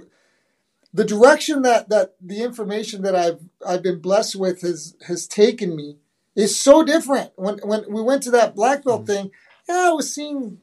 [0.93, 5.75] the direction that, that the information that I've, I've been blessed with has, has taken
[5.75, 5.97] me
[6.35, 7.31] is so different.
[7.37, 9.13] When, when we went to that black belt mm-hmm.
[9.13, 9.31] thing,
[9.69, 10.59] yeah, I was seeing,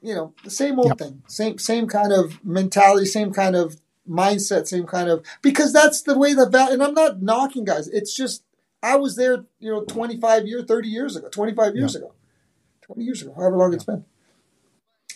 [0.00, 0.98] you know, the same old yep.
[0.98, 3.76] thing, same, same kind of mentality, same kind of
[4.08, 6.74] mindset, same kind of, because that's the way the, value.
[6.74, 7.88] and I'm not knocking guys.
[7.88, 8.42] It's just,
[8.82, 12.12] I was there, you know, 25 years, 30 years ago, 25 years ago
[12.88, 14.04] 20 years ago, however long it's been.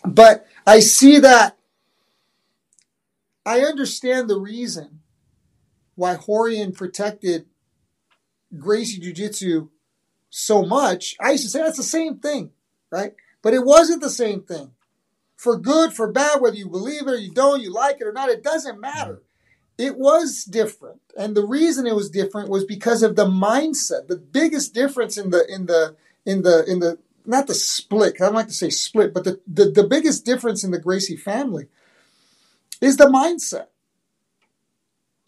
[0.04, 1.56] But I see that
[3.46, 5.00] I understand the reason
[5.94, 7.46] why Rorion protected
[8.56, 9.68] Gracie Jiu Jitsu
[10.28, 11.16] so much.
[11.20, 12.50] I used to say that's the same thing,
[12.90, 13.14] right?
[13.42, 14.72] But it wasn't the same thing.
[15.36, 18.12] For good, for bad, whether you believe it or you don't, you like it or
[18.12, 19.22] not, it doesn't matter.
[19.76, 21.00] It was different.
[21.18, 24.06] And the reason it was different was because of the mindset.
[24.06, 28.26] The biggest difference in the in the in the in the not the split, I
[28.26, 31.68] don't like to say split, but the, the, the biggest difference in the Gracie family
[32.80, 33.66] is the mindset.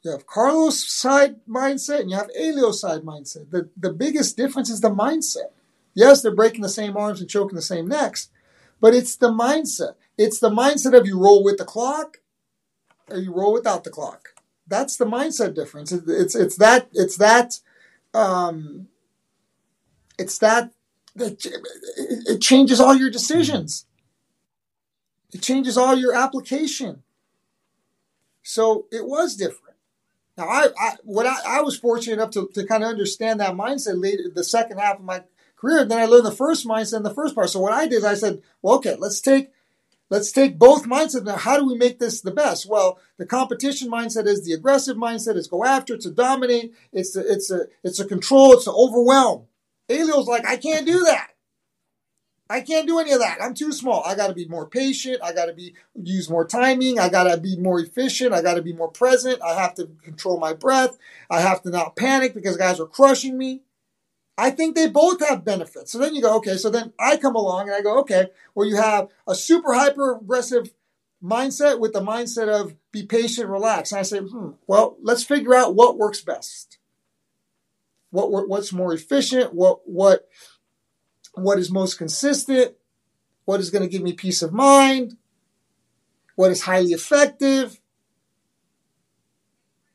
[0.02, 3.50] You have Carlos' side mindset and you have Helio's side mindset.
[3.50, 5.50] The, the biggest difference is the mindset.
[5.95, 8.28] Yes, they're breaking the same arms and choking the same necks,
[8.80, 9.95] but it's the mindset.
[10.18, 12.18] It's the mindset of you roll with the clock
[13.09, 14.30] or you roll without the clock.
[14.66, 15.92] That's the mindset difference.
[15.92, 17.61] It's it's that it's that
[18.14, 18.88] um,
[20.18, 20.72] it's that
[21.16, 23.86] it changes all your decisions.
[25.32, 27.03] It changes all your application.
[28.42, 29.76] So it was different.
[30.36, 33.55] Now I, I what I, I was fortunate enough to, to kind of understand that
[33.55, 35.22] mindset later the second half of my
[35.64, 35.84] career.
[35.84, 37.50] Then I learned the first mindset in the first part.
[37.50, 39.50] So what I did is I said, well, okay, let's take
[40.10, 41.36] let's take both mindsets now.
[41.36, 42.68] How do we make this the best?
[42.68, 45.36] Well, the competition mindset is the aggressive mindset.
[45.36, 46.74] It's go after, It's to dominate.
[46.92, 48.52] It's it's a it's a control.
[48.52, 49.46] It's to overwhelm.
[49.88, 51.28] Helio's like, I can't do that.
[52.48, 53.38] I can't do any of that.
[53.40, 54.02] I'm too small.
[54.04, 55.18] I got to be more patient.
[55.22, 57.00] I got to be use more timing.
[57.00, 58.34] I got to be more efficient.
[58.34, 59.40] I got to be more present.
[59.42, 60.98] I have to control my breath.
[61.30, 63.62] I have to not panic because guys are crushing me.
[64.37, 65.93] I think they both have benefits.
[65.93, 68.68] So then you go, okay, so then I come along and I go, okay, well,
[68.68, 70.74] you have a super hyper aggressive
[71.22, 73.93] mindset with the mindset of be patient, relax.
[73.93, 76.78] And I say, hmm, well, let's figure out what works best.
[78.11, 79.55] What, what's more efficient?
[79.55, 80.28] What, what,
[81.35, 82.74] what is most consistent?
[83.45, 85.16] What is going to give me peace of mind?
[86.35, 87.80] What is highly effective?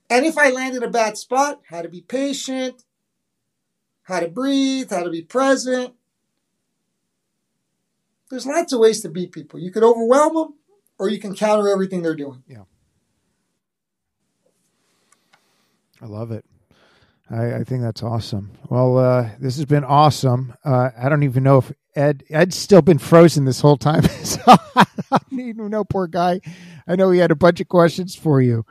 [0.09, 2.83] And if I land in a bad spot, how to be patient,
[4.09, 5.93] how to breathe, how to be present.
[8.29, 9.59] There's lots of ways to beat people.
[9.59, 10.53] You could overwhelm them
[10.97, 12.43] or you can counter everything they're doing.
[12.47, 12.63] Yeah.
[16.01, 16.45] I love it.
[17.29, 18.51] I, I think that's awesome.
[18.69, 20.53] Well, uh, this has been awesome.
[20.63, 24.03] Uh, I don't even know if Ed Ed's still been frozen this whole time.
[24.23, 24.41] so
[24.75, 26.41] I don't even know, poor guy.
[26.87, 28.65] I know he had a bunch of questions for you.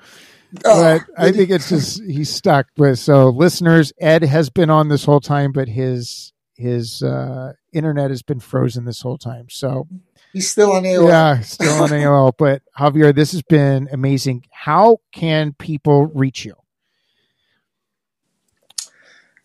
[0.64, 2.68] Oh, but I think it's just he's stuck.
[2.76, 8.10] But so listeners, Ed has been on this whole time, but his his uh, internet
[8.10, 9.46] has been frozen this whole time.
[9.50, 9.86] So
[10.32, 11.08] he's still on AOL.
[11.08, 12.32] Yeah, still on AOL.
[12.38, 14.44] But Javier, this has been amazing.
[14.50, 16.54] How can people reach you?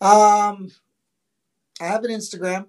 [0.00, 0.70] Um,
[1.80, 2.66] I have an Instagram,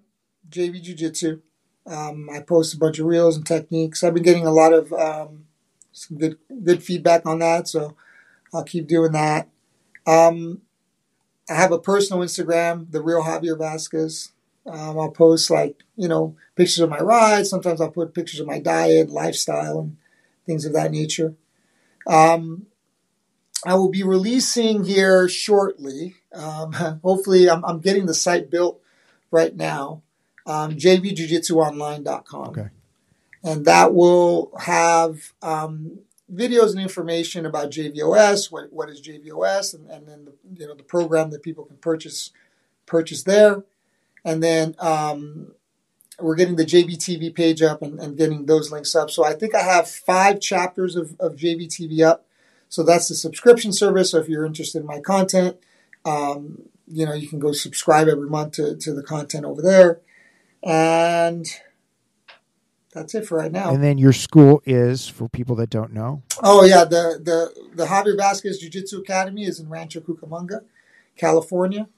[0.49, 1.41] JV Jiu Jitsu.
[1.88, 4.03] Um, I post a bunch of reels and techniques.
[4.03, 5.45] I've been getting a lot of um,
[5.91, 7.95] some good good feedback on that, so
[8.56, 9.49] I'll keep doing that.
[10.08, 10.62] Um,
[11.49, 14.32] I have a personal Instagram, the real Javier Vasquez.
[14.66, 17.49] Um, I'll post like you know pictures of my rides.
[17.49, 19.97] Sometimes I'll put pictures of my diet, lifestyle, and
[20.45, 21.36] things of that nature.
[22.08, 22.68] Um,
[23.66, 26.16] I will be releasing here shortly.
[26.34, 26.72] Um,
[27.03, 28.80] hopefully, I'm, I'm, getting the site built
[29.32, 30.01] right now.
[30.45, 32.49] Um, jvjujitsuonline.com.
[32.49, 32.70] Okay.
[33.43, 35.99] And that will have um,
[36.34, 40.76] videos and information about JVOS, what, what is JVOS, and, and then the, you know
[40.76, 42.32] the program that people can purchase
[42.86, 43.63] purchase there.
[44.23, 45.51] And then um,
[46.19, 49.11] we're getting the JVTV page up and, and, getting those links up.
[49.11, 52.26] So I think I have five chapters of, of JVTV up.
[52.69, 54.11] So that's the subscription service.
[54.11, 55.57] So if you're interested in my content,
[56.05, 59.99] um, you know, you can go subscribe every month to, to the content over there.
[60.63, 61.45] And
[62.96, 63.72] that's it for right now.
[63.72, 66.24] And then your school is for people that don't know.
[66.41, 70.62] Oh yeah, the the the Javier Vasquez Jiu Jitsu Academy is in Rancho Cucamonga,
[71.18, 71.89] California.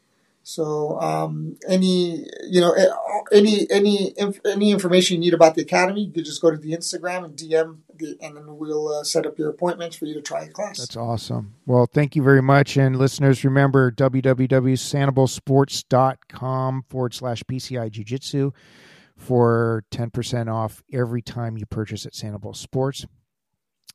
[0.41, 2.87] So um, any you know eh,
[3.31, 6.71] any any any information you need about the academy, you can just go to the
[6.71, 10.21] Instagram and DM, the, and then we'll uh, set up your appointments for you to
[10.21, 10.79] try a class.
[10.79, 11.53] That's awesome.
[11.67, 18.51] Well, thank you very much, and listeners, remember www.sanabulsports.com forward slash PCI Jiu Jitsu
[19.17, 23.05] for ten percent off every time you purchase at Sanabul Sports.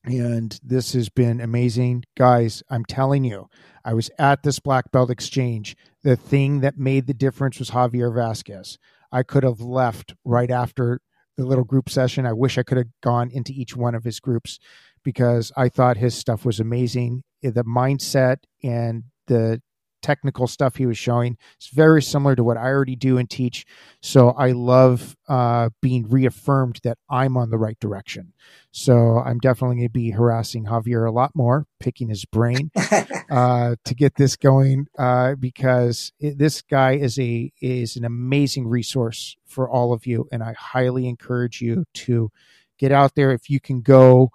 [0.05, 2.63] And this has been amazing, guys.
[2.69, 3.49] I'm telling you.
[3.85, 5.77] I was at this black belt exchange.
[6.03, 8.79] The thing that made the difference was Javier Vasquez.
[9.13, 11.01] I could have left right after
[11.37, 12.27] the little group session.
[12.27, 14.59] I wish I could have gone into each one of his groups
[15.05, 17.23] because I thought his stuff was amazing.
[17.43, 19.63] The mindset and the
[20.03, 21.37] technical stuff he was showing.
[21.57, 23.65] It's very similar to what I already do and teach.
[24.01, 28.33] So I love uh, being reaffirmed that I'm on the right direction.
[28.73, 32.71] So I'm definitely going to be harassing Javier a lot more, picking his brain
[33.31, 38.67] uh, to get this going uh, because it, this guy is a is an amazing
[38.67, 42.31] resource for all of you, and I highly encourage you to
[42.79, 44.31] get out there if you can go.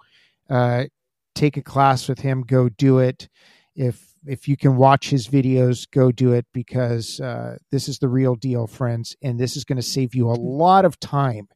[0.48, 0.84] Uh,
[1.34, 3.28] take a class with him, go do it.
[3.76, 8.08] If if you can watch his videos, go do it because uh, this is the
[8.08, 9.16] real deal, friends.
[9.22, 11.48] And this is going to save you a lot of time.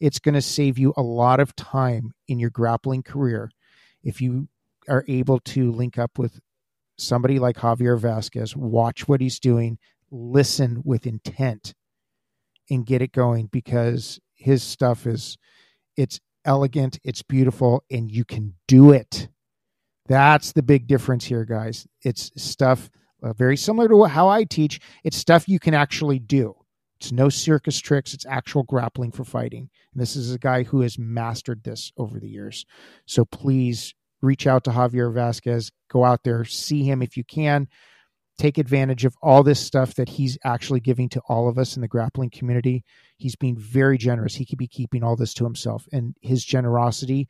[0.00, 3.50] It's going to save you a lot of time in your grappling career
[4.02, 4.48] if you
[4.88, 6.40] are able to link up with
[6.98, 9.78] somebody like Javier Vasquez, watch what he's doing,
[10.10, 11.74] listen with intent,
[12.70, 15.36] and get it going because his stuff is
[15.96, 19.28] it's elegant, it's beautiful, and you can do it
[20.06, 21.86] That's the big difference here, guys.
[22.02, 22.90] It's stuff
[23.22, 24.80] uh, very similar to how I teach.
[25.02, 26.54] It's stuff you can actually do.
[27.00, 28.14] It's no circus tricks.
[28.14, 29.70] It's actual grappling for fighting.
[29.92, 32.66] And this is a guy who has mastered this over the years.
[33.06, 35.70] So please reach out to Javier Vasquez.
[35.90, 37.68] Go out there, see him if you can.
[38.36, 41.82] Take advantage of all this stuff that he's actually giving to all of us in
[41.82, 42.84] the grappling community.
[43.16, 44.34] He's being very generous.
[44.34, 47.28] He could be keeping all this to himself, and his generosity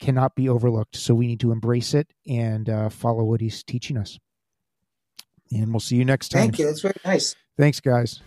[0.00, 0.96] cannot be overlooked.
[0.96, 4.18] So we need to embrace it and uh, follow what he's teaching us.
[5.52, 6.42] And we'll see you next time.
[6.42, 6.66] Thank you.
[6.66, 7.34] That's very nice.
[7.58, 8.20] Thanks, guys.